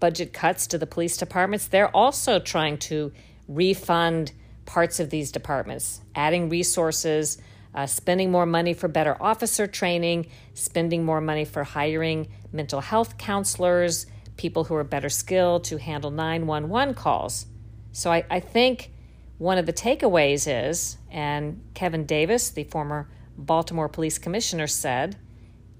budget 0.00 0.32
cuts 0.32 0.66
to 0.66 0.78
the 0.78 0.86
police 0.86 1.16
departments, 1.16 1.68
they're 1.68 1.94
also 1.96 2.40
trying 2.40 2.76
to 2.76 3.12
refund 3.46 4.32
parts 4.66 4.98
of 4.98 5.10
these 5.10 5.30
departments, 5.30 6.00
adding 6.14 6.48
resources, 6.48 7.38
uh, 7.74 7.86
spending 7.86 8.30
more 8.30 8.44
money 8.44 8.74
for 8.74 8.88
better 8.88 9.16
officer 9.22 9.66
training, 9.66 10.26
spending 10.54 11.04
more 11.04 11.20
money 11.20 11.44
for 11.44 11.62
hiring 11.62 12.28
mental 12.52 12.80
health 12.80 13.16
counselors, 13.16 14.06
people 14.36 14.64
who 14.64 14.74
are 14.74 14.84
better 14.84 15.08
skilled 15.08 15.62
to 15.62 15.78
handle 15.78 16.10
911 16.10 16.94
calls. 16.94 17.46
So 17.92 18.10
I, 18.10 18.24
I 18.28 18.40
think 18.40 18.90
one 19.38 19.56
of 19.56 19.66
the 19.66 19.72
takeaways 19.72 20.46
is, 20.48 20.98
and 21.10 21.62
Kevin 21.74 22.06
Davis, 22.06 22.50
the 22.50 22.64
former 22.64 23.08
Baltimore 23.36 23.88
Police 23.88 24.18
Commissioner, 24.18 24.66
said, 24.66 25.16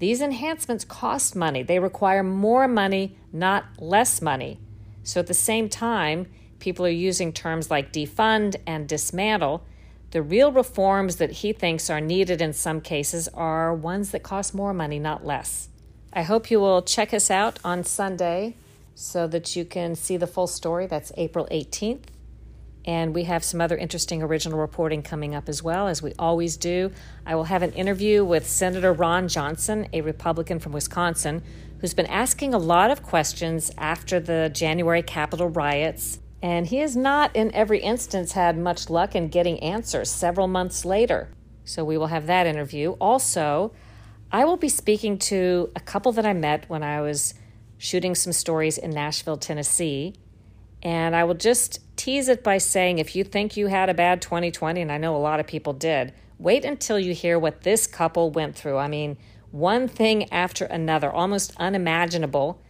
these 0.03 0.21
enhancements 0.21 0.85
cost 0.85 1.37
money. 1.37 1.62
They 1.62 1.79
require 1.79 2.25
more 2.25 2.67
money, 2.67 3.17
not 3.33 3.67
less 3.79 4.21
money. 4.21 4.59
So 5.05 5.21
at 5.21 5.29
the 5.29 5.35
same 5.35 5.69
time, 5.69 6.27
people 6.59 6.85
are 6.85 6.91
using 6.91 7.33
terms 7.33 7.71
like 7.71 7.93
defund 7.93 8.57
and 8.67 8.88
dismantle. 8.88 9.65
The 10.11 10.21
real 10.21 10.51
reforms 10.51 11.17
that 11.17 11.31
he 11.31 11.53
thinks 11.53 11.88
are 11.88 12.01
needed 12.01 12.43
in 12.43 12.53
some 12.53 12.81
cases 12.81 13.29
are 13.29 13.73
ones 13.73 14.11
that 14.11 14.25
cost 14.25 14.55
more 14.55 14.75
money, 14.75 14.99
not 14.99 15.25
less. 15.25 15.69
I 16.12 16.23
hope 16.23 16.51
you 16.51 16.59
will 16.59 16.83
check 16.83 17.15
us 17.15 17.31
out 17.31 17.61
on 17.65 17.85
Sunday 17.85 18.57
so 18.97 19.29
that 19.29 19.55
you 19.55 19.65
can 19.65 19.95
see 19.95 20.17
the 20.17 20.27
full 20.27 20.49
story. 20.49 20.87
That's 20.87 21.12
April 21.17 21.47
18th. 21.51 22.07
And 22.85 23.14
we 23.14 23.25
have 23.25 23.45
some 23.45 23.61
other 23.61 23.77
interesting 23.77 24.23
original 24.23 24.59
reporting 24.59 25.03
coming 25.03 25.35
up 25.35 25.49
as 25.49 25.62
well, 25.62 25.87
as 25.87 26.03
we 26.03 26.12
always 26.18 26.57
do. 26.57 26.90
I 27.25 27.35
will 27.37 27.45
have 27.45 27.62
an 27.62 27.73
interview 27.73 28.25
with 28.25 28.47
Senator 28.47 28.92
Ron 28.92 29.29
Johnson, 29.29 29.88
a 29.92 30.01
Republican 30.01 30.59
from 30.59 30.73
Wisconsin, 30.73 31.42
who's 31.81 31.95
been 31.95 32.07
asking 32.07 32.55
a 32.55 32.59
lot 32.59 32.90
of 32.90 33.03
questions 33.03 33.71
after 33.79 34.18
the 34.18 34.51
January 34.53 35.03
Capitol 35.03 35.49
riots. 35.49 36.18
And 36.42 36.66
he 36.66 36.79
has 36.79 36.97
not, 36.97 37.35
in 37.37 37.55
every 37.55 37.79
instance, 37.79 38.33
had 38.33 38.59
much 38.59 38.90
luck 38.90 39.14
in 39.14 39.29
getting 39.29 39.61
answers 39.61 40.11
several 40.11 40.49
months 40.49 40.85
later. 40.85 41.29
So 41.64 41.85
we 41.85 41.97
will 41.97 42.09
have 42.09 42.27
that 42.27 42.49
interview. 42.49 42.92
Also, 42.92 43.73
I 44.33 44.45
will 44.45 44.57
be 44.57 44.68
speaking 44.68 45.18
to 45.18 45.71
a 45.77 45.81
couple 45.81 46.11
that 46.12 46.27
I 46.27 46.33
met 46.33 46.68
when 46.68 46.83
I 46.83 47.01
was 47.01 47.35
shooting 47.79 48.16
some 48.16 48.33
stories 48.33 48.77
in 48.77 48.90
Nashville, 48.90 49.37
Tennessee. 49.37 50.14
And 50.83 51.14
I 51.14 51.25
will 51.25 51.35
just 51.35 51.81
tease 51.97 52.29
it 52.29 52.42
by 52.42 52.59
saying 52.59 52.99
if 52.99 53.14
you 53.14 53.23
think 53.25 53.57
you 53.57 53.68
had 53.68 53.88
a 53.88 53.95
bad 53.95 54.21
2020, 54.21 54.81
and 54.81 54.90
I 54.90 54.99
know 54.99 55.14
a 55.14 55.18
lot 55.18 55.40
of 55.40 55.47
people 55.47 55.73
did, 55.73 56.12
wait 56.38 56.64
until 56.64 56.99
you 56.99 57.14
hear 57.14 57.38
what 57.38 57.62
this 57.62 57.87
couple 57.87 58.31
went 58.31 58.57
through. 58.57 58.79
I 58.79 58.88
mean, 58.88 59.16
one 59.53 59.87
thing 59.87 60.33
after 60.33 60.64
another, 60.64 61.11
almost 61.11 61.53
unimaginable, 61.59 62.61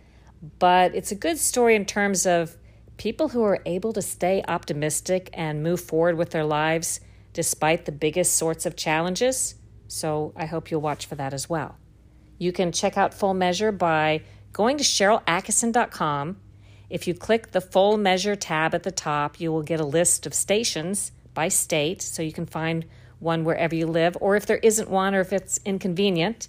but 0.58 0.94
it's 0.94 1.12
a 1.12 1.16
good 1.16 1.38
story 1.38 1.74
in 1.74 1.86
terms 1.86 2.26
of 2.26 2.56
people 2.96 3.30
who 3.30 3.42
are 3.42 3.60
able 3.64 3.92
to 3.92 4.02
stay 4.02 4.44
optimistic 4.46 5.30
and 5.32 5.62
move 5.62 5.80
forward 5.80 6.16
with 6.16 6.30
their 6.30 6.44
lives 6.44 7.00
despite 7.32 7.86
the 7.86 7.92
biggest 7.92 8.36
sorts 8.36 8.66
of 8.66 8.76
challenges. 8.76 9.54
So 9.88 10.32
I 10.36 10.46
hope 10.46 10.70
you'll 10.70 10.80
watch 10.80 11.06
for 11.06 11.14
that 11.14 11.32
as 11.32 11.48
well. 11.48 11.76
You 12.38 12.52
can 12.52 12.72
check 12.72 12.98
out 12.98 13.14
Full 13.14 13.34
Measure 13.34 13.72
by 13.72 14.22
going 14.52 14.76
to 14.76 14.84
SharylAttkisson.com. 14.84 16.36
If 16.92 17.08
you 17.08 17.14
click 17.14 17.52
the 17.52 17.62
Full 17.62 17.96
Measure 17.96 18.36
tab 18.36 18.74
at 18.74 18.82
the 18.82 18.90
top, 18.90 19.40
you 19.40 19.50
will 19.50 19.62
get 19.62 19.80
a 19.80 19.84
list 19.84 20.26
of 20.26 20.34
stations 20.34 21.10
by 21.32 21.48
state 21.48 22.02
so 22.02 22.20
you 22.20 22.34
can 22.34 22.44
find 22.44 22.84
one 23.18 23.44
wherever 23.44 23.74
you 23.74 23.86
live, 23.86 24.14
or 24.20 24.36
if 24.36 24.44
there 24.44 24.58
isn't 24.58 24.90
one 24.90 25.14
or 25.14 25.20
if 25.20 25.32
it's 25.32 25.58
inconvenient, 25.64 26.48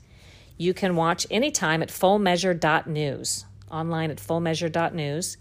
you 0.57 0.73
can 0.73 0.97
watch 0.97 1.25
anytime 1.31 1.81
at 1.81 1.87
fullmeasure.news, 1.87 3.45
online 3.71 4.11
at 4.11 4.17
fullmeasure.news. 4.17 5.37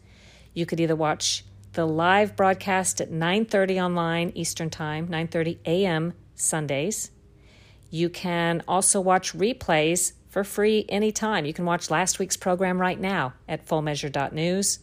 You 0.55 0.67
could 0.67 0.79
either 0.79 0.95
watch 0.95 1.45
the 1.73 1.85
live 1.85 2.37
broadcast 2.37 3.01
at 3.01 3.11
9:30 3.11 3.85
online 3.85 4.31
Eastern 4.37 4.71
Time, 4.71 5.09
9:30 5.09 5.59
a.m. 5.67 6.13
Sundays. 6.37 7.11
You 7.91 8.09
can 8.09 8.63
also 8.69 9.01
watch 9.01 9.33
replays 9.37 10.13
for 10.29 10.45
free 10.45 10.85
anytime. 10.89 11.45
You 11.45 11.53
can 11.53 11.65
watch 11.65 11.91
last 11.91 12.21
week's 12.21 12.37
program 12.37 12.81
right 12.81 13.01
now 13.01 13.33
at 13.49 13.67
fullmeasure.news. 13.67 14.79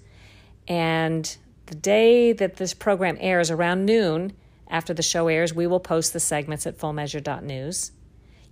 And 0.69 1.35
the 1.65 1.75
day 1.75 2.31
that 2.31 2.57
this 2.57 2.75
program 2.75 3.17
airs 3.19 3.51
around 3.51 3.85
noon, 3.85 4.33
after 4.67 4.93
the 4.93 5.01
show 5.01 5.27
airs, 5.27 5.53
we 5.53 5.65
will 5.65 5.79
post 5.79 6.13
the 6.13 6.19
segments 6.19 6.67
at 6.67 6.77
fullmeasure.news. 6.77 7.91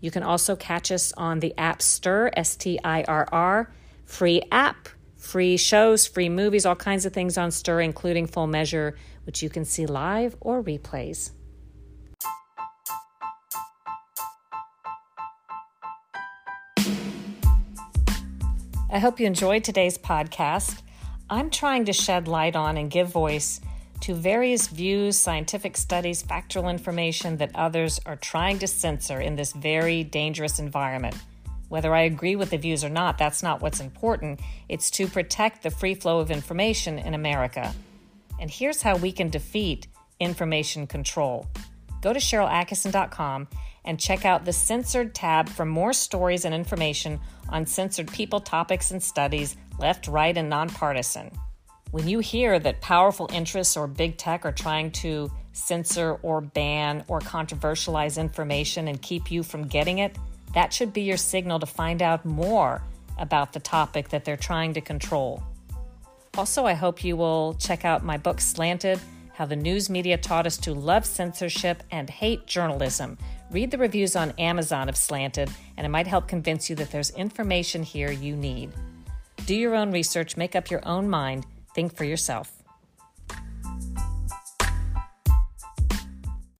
You 0.01 0.11
can 0.11 0.23
also 0.23 0.55
catch 0.55 0.91
us 0.91 1.13
on 1.13 1.39
the 1.39 1.53
app 1.57 1.79
Stirr, 1.79 2.31
S 2.35 2.55
T 2.55 2.79
I 2.83 3.03
R 3.03 3.27
R, 3.31 3.71
free 4.05 4.41
app, 4.51 4.89
free 5.15 5.57
shows, 5.57 6.07
free 6.07 6.29
movies, 6.29 6.65
all 6.65 6.75
kinds 6.75 7.05
of 7.05 7.13
things 7.13 7.37
on 7.37 7.49
Stirr, 7.49 7.83
including 7.83 8.25
Full 8.25 8.47
Measure, 8.47 8.97
which 9.25 9.43
you 9.43 9.49
can 9.49 9.63
see 9.63 9.85
live 9.85 10.35
or 10.41 10.63
replays. 10.63 11.31
I 18.89 18.99
hope 18.99 19.19
you 19.19 19.27
enjoyed 19.27 19.63
today's 19.63 19.97
podcast. 19.97 20.81
I'm 21.29 21.49
trying 21.49 21.85
to 21.85 21.93
shed 21.93 22.27
light 22.27 22.55
on 22.55 22.77
and 22.77 22.89
give 22.89 23.09
voice 23.09 23.59
to 24.01 24.13
various 24.13 24.67
views, 24.67 25.17
scientific 25.17 25.75
studies, 25.75 26.21
factual 26.21 26.69
information 26.69 27.37
that 27.37 27.51
others 27.53 27.99
are 28.05 28.15
trying 28.15 28.59
to 28.59 28.67
censor 28.67 29.19
in 29.19 29.35
this 29.35 29.51
very 29.51 30.03
dangerous 30.03 30.59
environment. 30.59 31.15
Whether 31.67 31.93
I 31.93 32.01
agree 32.01 32.37
with 32.37 32.51
the 32.51 32.57
views 32.57 32.83
or 32.83 32.89
not, 32.89 33.17
that's 33.17 33.43
not 33.43 33.61
what's 33.61 33.81
important. 33.81 34.39
It's 34.69 34.89
to 34.91 35.07
protect 35.07 35.63
the 35.63 35.71
free 35.71 35.95
flow 35.95 36.19
of 36.19 36.31
information 36.31 36.97
in 36.97 37.13
America. 37.13 37.73
And 38.39 38.49
here's 38.49 38.81
how 38.81 38.95
we 38.95 39.11
can 39.11 39.29
defeat 39.29 39.87
information 40.19 40.87
control. 40.87 41.47
Go 42.01 42.13
to 42.13 42.19
SharylAttkisson.com 42.19 43.47
and 43.83 43.99
check 43.99 44.25
out 44.25 44.45
the 44.45 44.53
Censored 44.53 45.13
tab 45.13 45.49
for 45.49 45.65
more 45.65 45.93
stories 45.93 46.45
and 46.45 46.53
information 46.53 47.19
on 47.49 47.65
censored 47.65 48.11
people, 48.11 48.39
topics, 48.39 48.91
and 48.91 49.01
studies, 49.01 49.57
left, 49.79 50.07
right, 50.07 50.35
and 50.37 50.49
nonpartisan. 50.49 51.31
When 51.91 52.07
you 52.07 52.19
hear 52.19 52.59
that 52.59 52.81
powerful 52.81 53.29
interests 53.31 53.77
or 53.77 53.87
big 53.87 54.17
tech 54.17 54.45
are 54.45 54.51
trying 54.51 54.91
to 54.91 55.31
censor 55.53 56.19
or 56.21 56.41
ban 56.41 57.03
or 57.07 57.19
controversialize 57.19 58.19
information 58.19 58.87
and 58.87 59.01
keep 59.01 59.31
you 59.31 59.41
from 59.41 59.67
getting 59.67 59.99
it, 59.99 60.17
that 60.53 60.73
should 60.73 60.93
be 60.93 61.01
your 61.01 61.17
signal 61.17 61.59
to 61.59 61.65
find 61.65 62.01
out 62.01 62.25
more 62.25 62.81
about 63.17 63.53
the 63.53 63.59
topic 63.59 64.09
that 64.09 64.25
they're 64.25 64.37
trying 64.37 64.73
to 64.73 64.81
control. 64.81 65.41
Also, 66.37 66.65
I 66.65 66.73
hope 66.73 67.03
you 67.03 67.17
will 67.17 67.55
check 67.55 67.85
out 67.85 68.03
my 68.03 68.17
book, 68.17 68.39
Slanted 68.39 68.99
How 69.33 69.45
the 69.45 69.55
News 69.55 69.89
Media 69.89 70.17
Taught 70.17 70.45
Us 70.45 70.57
to 70.57 70.73
Love 70.73 71.05
Censorship 71.05 71.81
and 71.89 72.09
Hate 72.09 72.45
Journalism. 72.45 73.17
Read 73.49 73.71
the 73.71 73.77
reviews 73.77 74.15
on 74.15 74.31
Amazon 74.37 74.89
of 74.89 74.97
Slanted, 74.97 75.49
and 75.77 75.85
it 75.85 75.89
might 75.89 76.05
help 76.05 76.27
convince 76.27 76.69
you 76.69 76.75
that 76.75 76.91
there's 76.91 77.11
information 77.11 77.81
here 77.81 78.11
you 78.11 78.35
need. 78.35 78.71
Do 79.47 79.55
your 79.55 79.75
own 79.75 79.91
research, 79.91 80.35
make 80.35 80.57
up 80.57 80.69
your 80.69 80.85
own 80.85 81.09
mind 81.09 81.45
Think 81.77 81.95
for 81.95 82.05
yourself. 82.05 82.56